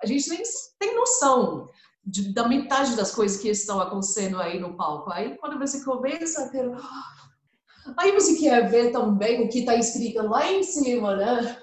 A 0.03 0.07
gente 0.07 0.29
nem 0.29 0.42
tem 0.81 0.96
noção 0.96 1.68
de, 2.07 2.33
da 2.33 2.49
metade 2.49 2.97
das 2.97 3.14
coisas 3.14 3.40
que 3.40 3.49
estão 3.49 3.81
acontecendo 3.81 4.40
aí 4.40 4.59
no 4.59 4.77
palco. 4.77 5.11
Aí 5.11 5.37
quando 5.38 5.59
você 5.59 5.85
começa 5.85 6.45
a 6.45 6.49
ter. 6.49 6.71
Aí 7.99 8.12
você 8.12 8.35
quer 8.37 8.67
ver 8.71 8.93
também 8.93 9.45
o 9.45 9.49
que 9.51 9.59
está 9.59 9.75
escrito 9.75 10.23
lá 10.23 10.51
em 10.51 10.62
cima, 10.62 11.17
né? 11.17 11.59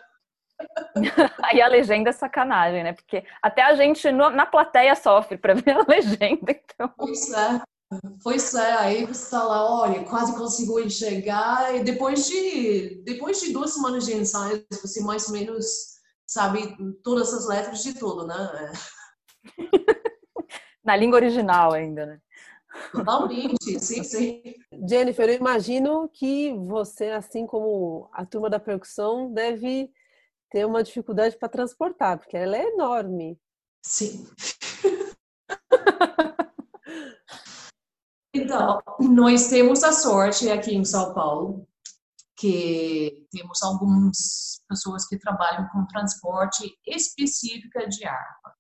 Aí 1.44 1.60
a 1.60 1.68
legenda 1.68 2.12
é 2.12 2.14
sacanagem, 2.14 2.84
né? 2.84 2.94
Porque 2.94 3.24
até 3.42 3.64
a 3.64 3.74
gente 3.74 4.12
no, 4.12 4.30
na 4.30 4.46
plateia 4.46 4.96
sofre 4.96 5.36
para 5.36 5.56
ver 5.58 5.72
a 5.72 5.84
legenda. 5.88 6.52
Então... 6.52 6.94
Pois 6.96 7.32
é. 7.32 7.62
Pois 8.24 8.54
é, 8.54 8.72
aí 8.72 9.06
você 9.06 9.24
está 9.24 9.44
lá, 9.44 9.82
olha, 9.82 10.06
quase 10.06 10.34
consigo 10.38 10.80
enxergar, 10.80 11.76
e 11.76 11.84
depois 11.84 12.26
de, 12.26 13.02
depois 13.04 13.42
de 13.42 13.52
duas 13.52 13.74
semanas 13.74 14.06
de 14.06 14.16
ensaio, 14.16 14.66
você 14.82 15.02
mais 15.04 15.28
ou 15.28 15.34
menos 15.34 15.66
sabe 16.26 16.74
todas 17.04 17.34
as 17.34 17.50
letras 17.50 17.84
de 17.84 17.94
tudo, 17.94 18.26
né? 18.26 18.72
na 20.84 20.96
língua 20.96 21.18
original 21.18 21.74
ainda, 21.74 22.06
né? 22.06 22.22
Totalmente, 22.92 23.58
sim, 23.80 24.04
sim. 24.04 24.42
Jennifer, 24.88 25.30
eu 25.30 25.36
imagino 25.36 26.10
que 26.10 26.54
você, 26.54 27.10
assim 27.10 27.46
como 27.46 28.10
a 28.14 28.26
turma 28.26 28.50
da 28.50 28.60
percussão, 28.60 29.32
deve 29.32 29.92
ter 30.50 30.66
uma 30.66 30.84
dificuldade 30.84 31.38
para 31.38 31.50
transportar, 31.50 32.18
porque 32.18 32.36
ela 32.38 32.58
é 32.58 32.68
enorme. 32.68 33.40
Sim. 33.84 34.28
então, 38.34 38.82
nós 39.00 39.48
temos 39.50 39.84
a 39.84 39.92
sorte 39.92 40.50
aqui 40.50 40.76
em 40.76 40.86
São 40.86 41.14
Paulo 41.14 41.68
que 42.38 43.28
temos 43.32 43.62
algumas 43.62 44.62
pessoas 44.68 45.08
que 45.08 45.20
trabalham 45.20 45.68
com 45.70 45.86
transporte 45.86 46.76
específica 46.88 47.88
de 47.88 48.04
harpa. 48.04 48.56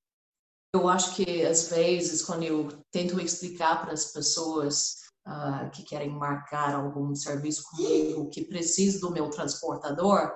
Eu 0.74 0.88
acho 0.88 1.16
que 1.16 1.46
às 1.46 1.68
vezes 1.70 2.22
quando 2.22 2.44
eu 2.44 2.70
tento 2.92 3.20
explicar 3.20 3.82
para 3.82 3.92
as 3.92 4.06
pessoas 4.06 4.96
uh, 5.28 5.70
que 5.72 5.84
querem 5.84 6.10
marcar 6.10 6.74
algum 6.74 7.14
serviço 7.14 7.64
comigo 7.70 8.30
que 8.30 8.46
precisa 8.46 9.02
do 9.02 9.12
meu 9.12 9.30
transportador, 9.30 10.32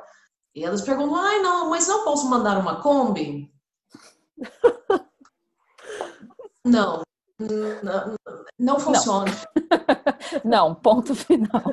e 0.54 0.64
elas 0.64 0.82
perguntam: 0.82 1.16
"Ai, 1.16 1.40
não, 1.40 1.70
mas 1.70 1.88
não 1.88 2.04
posso 2.04 2.30
mandar 2.30 2.58
uma 2.58 2.82
Kombi?" 2.82 3.50
não, 6.66 7.02
não, 7.40 8.16
não 8.60 8.80
funciona. 8.80 9.32
Não. 10.44 10.68
não, 10.70 10.76
ponto 10.76 11.16
final. 11.16 11.64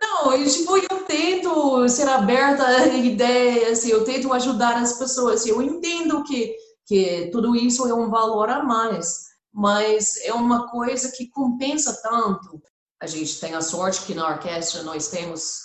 Não, 0.00 0.32
eu, 0.32 0.50
tipo, 0.50 0.76
eu 0.76 1.04
tento 1.04 1.88
ser 1.88 2.08
aberta 2.08 2.66
a 2.66 2.88
ideias, 2.88 3.86
eu 3.86 4.04
tento 4.04 4.32
ajudar 4.32 4.82
as 4.82 4.94
pessoas. 4.94 5.46
Eu 5.46 5.62
entendo 5.62 6.24
que 6.24 6.56
que 6.88 7.28
tudo 7.30 7.54
isso 7.54 7.86
é 7.86 7.92
um 7.92 8.08
valor 8.08 8.48
a 8.48 8.64
mais, 8.64 9.26
mas 9.52 10.16
é 10.24 10.32
uma 10.32 10.70
coisa 10.70 11.12
que 11.12 11.28
compensa 11.28 12.00
tanto. 12.02 12.62
A 12.98 13.06
gente 13.06 13.38
tem 13.38 13.54
a 13.54 13.60
sorte 13.60 14.06
que 14.06 14.14
na 14.14 14.26
orquestra 14.26 14.82
nós 14.82 15.08
temos 15.08 15.64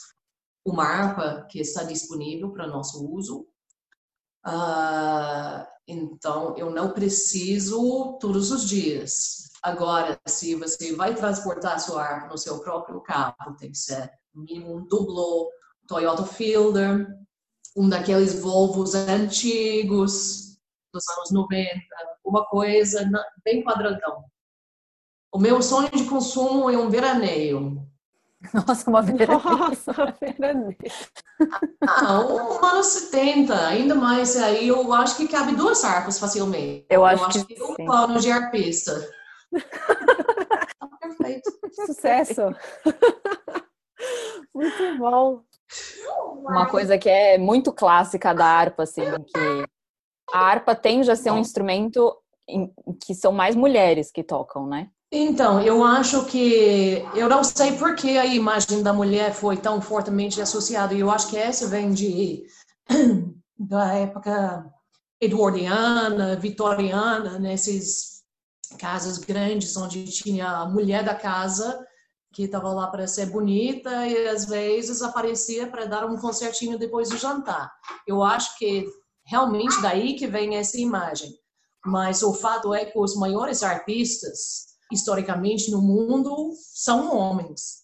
uma 0.66 0.84
harpa 0.84 1.48
que 1.50 1.62
está 1.62 1.84
disponível 1.84 2.52
para 2.52 2.68
nosso 2.68 3.10
uso. 3.10 3.48
Uh, 4.46 5.66
então, 5.88 6.58
eu 6.58 6.70
não 6.70 6.92
preciso 6.92 8.18
todos 8.20 8.52
os 8.52 8.68
dias. 8.68 9.50
Agora, 9.64 10.20
se 10.28 10.56
você 10.56 10.94
vai 10.94 11.16
transportar 11.16 11.80
sua 11.80 12.04
harpa 12.04 12.28
no 12.28 12.38
seu 12.38 12.60
próprio 12.60 13.00
carro, 13.00 13.56
tem 13.58 13.72
que 13.72 13.78
ser 13.78 14.12
mínimo 14.36 14.76
um 14.76 14.86
dublo, 14.86 15.50
Toyota 15.88 16.26
Fielder, 16.26 17.08
um 17.76 17.88
daqueles 17.88 18.40
Volvos 18.42 18.94
antigos, 18.94 20.53
dos 20.94 21.10
anos 21.10 21.32
90, 21.32 21.70
uma 22.24 22.46
coisa 22.46 23.10
bem 23.44 23.64
quadradão. 23.64 24.24
O 25.34 25.40
meu 25.40 25.62
sonho 25.62 25.90
de 25.90 26.06
consumo 26.06 26.70
é 26.70 26.78
um 26.78 26.90
veraneio. 26.90 27.86
Nossa, 28.54 28.90
uma 28.90 29.02
veraneio. 29.02 29.42
Nossa, 29.44 29.94
veraneio. 30.22 30.78
Ah, 31.88 32.20
um 32.20 32.66
ano 32.66 32.84
70, 32.84 33.68
ainda 33.68 33.96
mais. 33.96 34.38
Aí 34.38 34.68
eu 34.68 34.94
acho 34.94 35.18
que 35.18 35.28
cabe 35.28 35.56
duas 35.56 35.84
harpas 35.84 36.20
facilmente. 36.20 36.86
Eu 36.90 37.04
acho, 37.04 37.24
eu 37.24 37.28
acho 37.28 37.46
que, 37.46 37.56
que 37.56 37.64
um 37.64 37.76
pano 37.86 38.20
de 38.20 38.32
arpista. 38.32 38.94
Tá 40.80 40.90
perfeito. 41.00 41.50
Sucesso. 41.86 42.42
Muito 44.54 44.98
bom. 44.98 45.42
Uma 46.40 46.68
coisa 46.68 46.98
que 46.98 47.10
é 47.10 47.38
muito 47.38 47.72
clássica 47.72 48.34
da 48.34 48.46
harpa, 48.46 48.84
assim, 48.84 49.04
que 49.28 49.66
a 50.34 50.39
harpa 50.39 50.74
tende 50.74 51.12
a 51.12 51.15
ser 51.15 51.30
um 51.30 51.38
instrumento 51.38 52.12
em, 52.50 52.74
que 53.06 53.13
são 53.13 53.32
mais 53.32 53.56
mulheres 53.56 54.12
que 54.12 54.24
tocam, 54.24 54.65
né? 54.65 54.89
Então, 55.12 55.62
eu 55.62 55.84
acho 55.84 56.26
que 56.26 57.06
eu 57.13 57.30
não 57.30 57.43
sei 57.43 57.74
por 57.74 57.96
que 57.96 58.17
a 58.17 58.26
imagem 58.26 58.82
da 58.82 58.91
mulher 58.91 59.32
foi 59.32 59.56
tão 59.56 59.80
fortemente 59.80 60.41
associada. 60.41 60.96
Eu 60.96 61.12
acho 61.12 61.30
que 61.30 61.38
essa 61.38 61.67
vem 61.67 61.91
de 61.91 62.48
da 63.56 63.93
época 63.93 64.65
eduardiana, 65.22 66.36
vitoriana, 66.36 67.38
nesses 67.38 68.24
casas 68.80 69.19
grandes 69.19 69.78
onde 69.78 70.04
tinha 70.06 70.48
a 70.48 70.65
mulher 70.67 71.04
da 71.04 71.13
casa 71.13 71.80
que 72.34 72.46
estava 72.46 72.74
lá 72.74 72.88
para 72.88 73.06
ser 73.06 73.28
bonita 73.28 74.08
e 74.08 74.28
às 74.28 74.46
vezes 74.46 75.04
aparecia 75.04 75.67
para 75.67 75.86
dar 75.86 76.06
um 76.06 76.17
concertinho 76.17 76.80
depois 76.80 77.10
do 77.10 77.17
jantar. 77.17 77.72
Eu 78.08 78.24
acho 78.24 78.58
que 78.58 78.88
realmente 79.26 79.82
daí 79.82 80.16
que 80.16 80.28
vem 80.28 80.56
essa 80.56 80.78
imagem. 80.78 81.34
Mas 81.86 82.24
o 82.24 82.34
fato 82.34 82.74
é 82.74 82.86
que 82.86 82.98
os 82.98 83.16
maiores 83.16 83.62
artistas 83.64 84.74
historicamente 84.92 85.72
no 85.72 85.82
mundo 85.82 86.54
são 86.74 87.16
homens. 87.16 87.84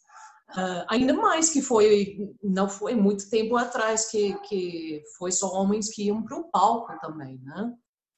Uh, 0.51 0.83
ainda 0.89 1.13
mais 1.13 1.49
que 1.49 1.61
foi 1.61 2.17
não 2.41 2.67
foi 2.67 2.95
muito 2.95 3.29
tempo 3.29 3.55
atrás 3.55 4.09
que 4.09 4.33
que 4.47 5.03
foi 5.15 5.31
só 5.31 5.47
homens 5.53 5.89
que 5.89 6.05
iam 6.05 6.23
para 6.23 6.39
o 6.39 6.49
palco 6.49 6.91
também, 6.99 7.39
né? 7.43 7.71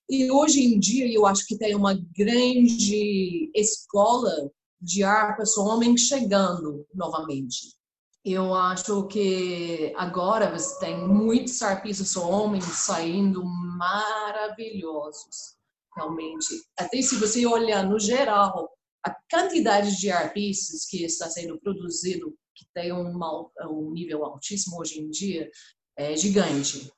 E 0.10 0.32
hoje 0.32 0.62
em 0.62 0.80
dia 0.80 1.12
eu 1.12 1.26
acho 1.26 1.46
que 1.46 1.58
tem 1.58 1.76
uma 1.76 1.94
grande 1.94 3.52
escola 3.54 4.32
de 4.80 5.04
harpas 5.04 5.58
homens 5.58 6.02
chegando 6.02 6.86
novamente. 6.94 7.76
Eu 8.24 8.54
acho 8.54 9.08
que 9.08 9.92
agora 9.98 10.52
você 10.52 10.80
tem 10.80 11.08
muitos 11.08 11.60
arpistas 11.64 12.16
homens 12.16 12.66
saindo 12.66 13.44
maravilhosos, 13.44 15.58
realmente. 15.96 16.64
Até 16.78 17.02
se 17.02 17.16
você 17.16 17.48
olhar 17.48 17.84
no 17.84 18.00
geral, 18.00 18.70
a 19.04 19.12
quantidade 19.30 19.98
de 19.98 20.12
arpistas 20.12 20.86
que 20.86 21.04
está 21.04 21.28
sendo 21.30 21.60
produzido, 21.60 22.38
que 22.56 22.68
tem 22.76 22.94
um, 22.94 23.20
um 23.68 23.92
nível 23.92 24.24
altíssimo 24.24 24.80
hoje 24.80 25.00
em 25.00 25.10
dia, 25.10 25.50
é 25.98 26.16
gigante. 26.16 26.94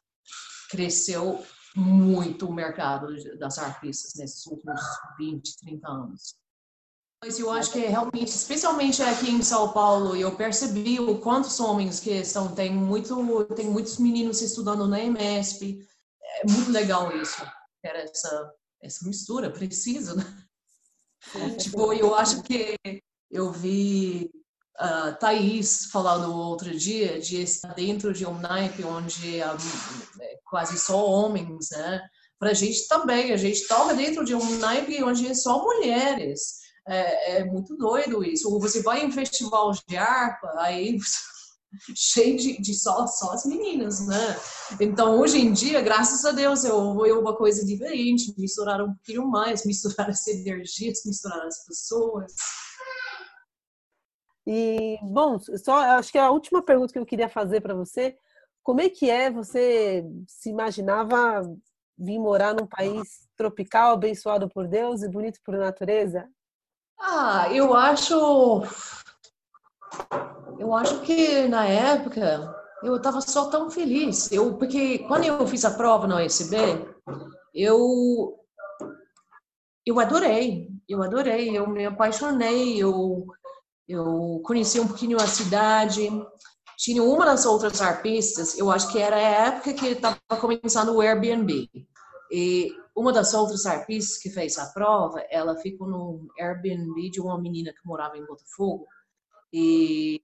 Cresceu 0.70 1.42
muito 1.74 2.48
o 2.48 2.54
mercado 2.54 3.08
das 3.40 3.58
arpistas 3.58 4.12
nesses 4.16 4.46
últimos 4.46 4.82
20, 5.18 5.58
30 5.58 5.88
anos. 5.88 6.43
Mas 7.26 7.40
eu 7.40 7.50
acho 7.50 7.72
que 7.72 7.80
realmente, 7.80 8.28
especialmente 8.28 9.02
aqui 9.02 9.32
em 9.32 9.42
São 9.42 9.72
Paulo, 9.72 10.14
eu 10.14 10.36
percebi 10.36 11.00
o 11.00 11.20
quantos 11.20 11.58
homens 11.58 12.02
que 12.02 12.10
estão, 12.10 12.54
tem 12.54 12.70
muito, 12.70 13.46
tem 13.56 13.66
muitos 13.66 13.98
meninos 13.98 14.42
estudando 14.42 14.86
na 14.90 15.00
EMESP. 15.00 15.88
É 16.22 16.52
muito 16.52 16.70
legal 16.70 17.16
isso. 17.16 17.42
Era 17.82 18.00
essa 18.00 18.54
essa 18.82 19.08
mistura 19.08 19.50
precisa, 19.50 20.16
né? 20.16 20.46
tipo, 21.58 21.94
eu 21.94 22.14
acho 22.14 22.44
que 22.44 22.78
eu 23.32 23.54
vi 23.54 24.30
a 24.78 25.12
uh, 25.12 25.16
Thaís 25.18 25.86
falando 25.86 26.36
outro 26.36 26.78
dia 26.78 27.22
de 27.22 27.42
estar 27.42 27.74
dentro 27.74 28.12
de 28.12 28.26
um 28.26 28.38
naipe 28.38 28.84
onde 28.84 29.42
um, 29.42 30.22
é 30.22 30.40
quase 30.44 30.78
só 30.78 31.10
homens, 31.10 31.70
né? 31.72 32.02
Para 32.38 32.50
a 32.50 32.54
gente 32.54 32.86
também, 32.90 33.32
a 33.32 33.38
gente 33.38 33.66
toca 33.66 33.94
dentro 33.94 34.26
de 34.26 34.36
um 34.36 34.58
naipe 34.58 35.02
onde 35.02 35.26
é 35.26 35.34
só 35.34 35.64
mulheres. 35.64 36.63
É, 36.88 37.38
é, 37.38 37.46
muito 37.46 37.76
doido 37.78 38.24
isso. 38.24 38.52
Ou 38.52 38.60
você 38.60 38.82
vai 38.82 39.04
em 39.04 39.12
festival 39.12 39.72
de 39.88 39.96
harpa, 39.96 40.52
aí 40.58 40.98
cheio 41.96 42.38
de, 42.38 42.62
de 42.62 42.74
só, 42.74 43.08
só 43.08 43.32
as 43.32 43.46
meninas, 43.46 44.06
né? 44.06 44.36
Então, 44.80 45.20
hoje 45.20 45.40
em 45.40 45.52
dia, 45.52 45.82
graças 45.82 46.26
a 46.26 46.32
Deus, 46.32 46.64
eu 46.64 46.94
vou 46.94 47.20
uma 47.20 47.36
coisa 47.36 47.66
diferente, 47.66 48.34
misturar 48.38 48.82
um 48.82 48.94
pouquinho 48.94 49.28
mais, 49.28 49.66
misturar 49.66 50.10
as 50.10 50.28
energias, 50.28 51.02
misturar 51.06 51.46
as 51.46 51.66
pessoas. 51.66 52.34
E, 54.46 54.98
bom, 55.02 55.40
só 55.40 55.78
acho 55.98 56.12
que 56.12 56.18
a 56.18 56.30
última 56.30 56.62
pergunta 56.62 56.92
que 56.92 57.00
eu 57.00 57.06
queria 57.06 57.30
fazer 57.30 57.62
para 57.62 57.74
você, 57.74 58.18
como 58.62 58.82
é 58.82 58.90
que 58.90 59.10
é 59.10 59.32
você 59.32 60.04
se 60.28 60.50
imaginava 60.50 61.42
vir 61.98 62.20
morar 62.20 62.54
num 62.54 62.68
país 62.68 63.28
tropical, 63.38 63.94
abençoado 63.94 64.50
por 64.50 64.68
Deus 64.68 65.02
e 65.02 65.10
bonito 65.10 65.40
por 65.46 65.56
natureza? 65.58 66.30
Ah, 67.06 67.50
eu 67.52 67.74
acho. 67.74 68.64
Eu 70.58 70.74
acho 70.74 71.02
que 71.02 71.48
na 71.50 71.66
época 71.68 72.56
eu 72.82 72.96
estava 72.96 73.20
só 73.20 73.50
tão 73.50 73.70
feliz. 73.70 74.32
Eu, 74.32 74.58
porque 74.58 75.00
quando 75.00 75.26
eu 75.26 75.46
fiz 75.46 75.66
a 75.66 75.72
prova 75.72 76.08
no 76.08 76.18
USB, 76.18 76.56
eu. 77.54 78.40
Eu 79.86 80.00
adorei, 80.00 80.70
eu 80.88 81.04
adorei, 81.04 81.58
eu 81.58 81.68
me 81.68 81.86
apaixonei, 81.86 82.82
eu, 82.82 83.26
eu 83.86 84.42
conheci 84.46 84.80
um 84.80 84.88
pouquinho 84.88 85.18
a 85.18 85.28
cidade. 85.28 86.10
Tinha 86.78 87.04
uma 87.04 87.26
das 87.26 87.46
outras 87.46 87.82
arpistas, 87.82 88.58
eu 88.58 88.72
acho 88.72 88.90
que 88.94 89.00
era 89.00 89.18
a 89.18 89.20
época 89.20 89.74
que 89.74 89.88
estava 89.88 90.18
começando 90.40 90.96
o 90.96 91.02
Airbnb. 91.02 91.70
E 92.36 92.76
uma 92.96 93.14
das 93.14 93.36
outras 93.36 93.64
arpistas 93.68 94.18
que 94.18 94.32
fez 94.32 94.58
a 94.58 94.66
prova, 94.74 95.24
ela 95.30 95.56
ficou 95.58 95.88
no 95.88 96.28
Airbnb 96.40 97.12
de 97.12 97.22
uma 97.22 97.40
menina 97.40 97.72
que 97.72 97.88
morava 97.88 98.18
em 98.18 98.26
Botafogo. 98.26 98.88
E 99.54 100.20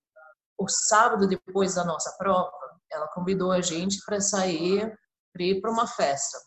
o 0.58 0.67
sábado 0.67 1.28
depois 1.28 1.76
da 1.76 1.86
nossa 1.86 2.12
prova, 2.17 2.52
ela 2.91 3.08
convidou 3.10 3.52
a 3.52 3.62
gente 3.62 4.04
para 4.04 4.19
sair, 4.19 4.91
para 5.32 5.43
ir 5.43 5.62
para 5.62 5.69
uma 5.69 5.86
festa. 5.86 6.39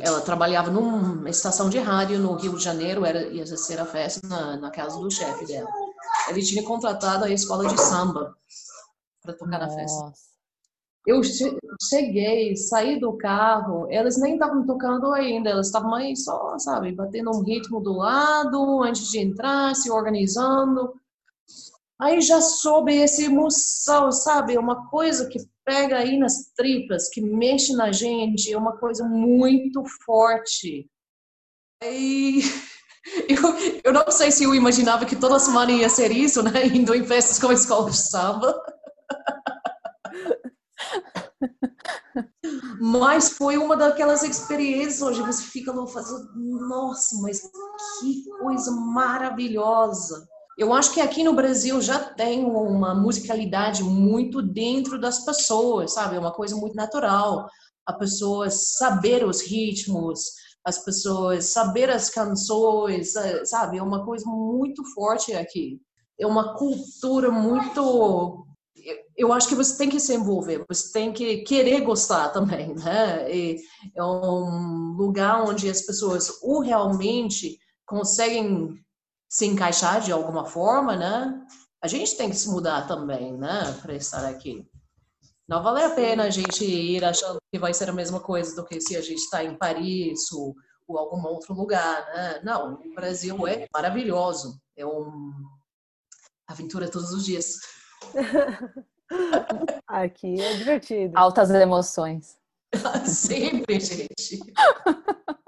Ela 0.00 0.20
trabalhava 0.20 0.70
numa 0.70 1.28
estação 1.28 1.68
de 1.68 1.80
rádio 1.80 2.20
no 2.20 2.36
Rio 2.36 2.56
de 2.56 2.62
Janeiro, 2.62 3.04
era, 3.04 3.26
ia 3.26 3.44
ser 3.44 3.80
a 3.80 3.86
festa 3.86 4.24
na, 4.28 4.56
na 4.56 4.70
casa 4.70 5.00
do 5.00 5.10
chefe 5.10 5.46
dela. 5.46 5.68
Ele 6.28 6.42
tinha 6.42 6.62
contratado 6.62 7.24
a 7.24 7.30
escola 7.30 7.66
de 7.66 7.80
samba 7.80 8.36
para 9.20 9.34
tocar 9.34 9.58
na 9.58 9.68
festa. 9.68 10.12
Eu 11.08 11.22
cheguei, 11.88 12.54
saí 12.54 13.00
do 13.00 13.16
carro, 13.16 13.86
elas 13.90 14.18
nem 14.18 14.34
estavam 14.34 14.66
tocando 14.66 15.10
ainda, 15.14 15.48
elas 15.48 15.68
estavam 15.68 15.94
aí 15.94 16.14
só, 16.14 16.58
sabe, 16.58 16.92
batendo 16.92 17.30
um 17.30 17.42
ritmo 17.42 17.80
do 17.80 17.94
lado 17.94 18.82
antes 18.82 19.08
de 19.08 19.18
entrar, 19.18 19.74
se 19.74 19.90
organizando. 19.90 20.92
Aí 21.98 22.20
já 22.20 22.42
soube 22.42 22.94
esse 22.94 23.24
emoção, 23.24 24.12
sabe? 24.12 24.58
Uma 24.58 24.86
coisa 24.90 25.26
que 25.30 25.38
pega 25.64 25.96
aí 25.96 26.18
nas 26.18 26.52
tripas, 26.54 27.08
que 27.08 27.22
mexe 27.22 27.72
na 27.72 27.90
gente, 27.90 28.52
é 28.52 28.58
uma 28.58 28.76
coisa 28.76 29.08
muito 29.08 29.82
forte. 30.04 30.86
Aí 31.82 32.42
eu, 33.30 33.82
eu 33.82 33.92
não 33.94 34.10
sei 34.10 34.30
se 34.30 34.44
eu 34.44 34.54
imaginava 34.54 35.06
que 35.06 35.16
toda 35.16 35.38
semana 35.38 35.72
ia 35.72 35.88
ser 35.88 36.12
isso, 36.12 36.42
né? 36.42 36.66
Indo 36.66 36.94
em 36.94 37.06
festas 37.06 37.38
com 37.38 37.48
a 37.48 37.54
escola 37.54 37.90
de 37.90 37.96
samba. 37.96 38.77
Mas 42.80 43.30
foi 43.30 43.58
uma 43.58 43.76
daquelas 43.76 44.22
experiências 44.22 45.02
onde 45.02 45.20
você 45.20 45.42
fica 45.42 45.72
fazendo, 45.86 46.28
nossa, 46.34 47.20
mas 47.20 47.42
que 48.00 48.24
coisa 48.40 48.70
maravilhosa. 48.70 50.28
Eu 50.56 50.72
acho 50.72 50.92
que 50.92 51.00
aqui 51.00 51.22
no 51.22 51.34
Brasil 51.34 51.80
já 51.80 51.98
tem 51.98 52.44
uma 52.44 52.94
musicalidade 52.94 53.82
muito 53.84 54.42
dentro 54.42 55.00
das 55.00 55.24
pessoas, 55.24 55.94
sabe? 55.94 56.16
É 56.16 56.18
uma 56.18 56.32
coisa 56.32 56.56
muito 56.56 56.74
natural. 56.74 57.48
A 57.86 57.92
pessoa 57.92 58.50
saber 58.50 59.24
os 59.24 59.40
ritmos, 59.40 60.20
as 60.64 60.78
pessoas 60.78 61.46
saber 61.46 61.90
as 61.90 62.10
canções, 62.10 63.14
sabe? 63.44 63.78
É 63.78 63.82
uma 63.82 64.04
coisa 64.04 64.28
muito 64.28 64.84
forte 64.94 65.32
aqui. 65.32 65.80
É 66.18 66.26
uma 66.26 66.56
cultura 66.56 67.30
muito 67.30 68.44
eu 69.18 69.32
acho 69.32 69.48
que 69.48 69.54
você 69.56 69.76
tem 69.76 69.90
que 69.90 69.98
se 69.98 70.14
envolver, 70.14 70.64
você 70.68 70.92
tem 70.92 71.12
que 71.12 71.38
querer 71.38 71.80
gostar 71.80 72.28
também, 72.30 72.72
né? 72.76 73.28
E 73.30 73.60
é 73.94 74.02
um 74.02 74.94
lugar 74.96 75.42
onde 75.42 75.68
as 75.68 75.82
pessoas 75.82 76.40
ou 76.40 76.60
realmente 76.60 77.58
conseguem 77.84 78.80
se 79.28 79.44
encaixar 79.44 80.00
de 80.00 80.12
alguma 80.12 80.46
forma, 80.46 80.96
né? 80.96 81.44
A 81.82 81.88
gente 81.88 82.16
tem 82.16 82.30
que 82.30 82.36
se 82.36 82.48
mudar 82.48 82.86
também, 82.86 83.36
né, 83.36 83.76
para 83.82 83.94
estar 83.94 84.24
aqui. 84.24 84.66
Não 85.48 85.62
vale 85.62 85.82
a 85.82 85.90
pena 85.90 86.24
a 86.24 86.30
gente 86.30 86.64
ir 86.64 87.04
achando 87.04 87.38
que 87.52 87.58
vai 87.58 87.72
ser 87.74 87.88
a 87.88 87.92
mesma 87.92 88.20
coisa 88.20 88.54
do 88.54 88.64
que 88.64 88.80
se 88.80 88.96
a 88.96 89.00
gente 89.00 89.18
está 89.18 89.42
em 89.42 89.56
Paris 89.56 90.30
ou, 90.32 90.54
ou 90.86 90.98
algum 90.98 91.26
outro 91.26 91.54
lugar, 91.54 92.06
né? 92.14 92.40
Não, 92.44 92.74
o 92.74 92.94
Brasil 92.94 93.46
é 93.46 93.66
maravilhoso, 93.72 94.60
é 94.76 94.84
uma 94.86 95.32
aventura 96.46 96.90
todos 96.90 97.12
os 97.12 97.24
dias. 97.24 97.54
Aqui 99.86 100.40
é 100.40 100.56
divertido. 100.56 101.16
Altas 101.16 101.50
emoções. 101.50 102.36
Sempre, 103.06 103.80
gente. 103.80 104.40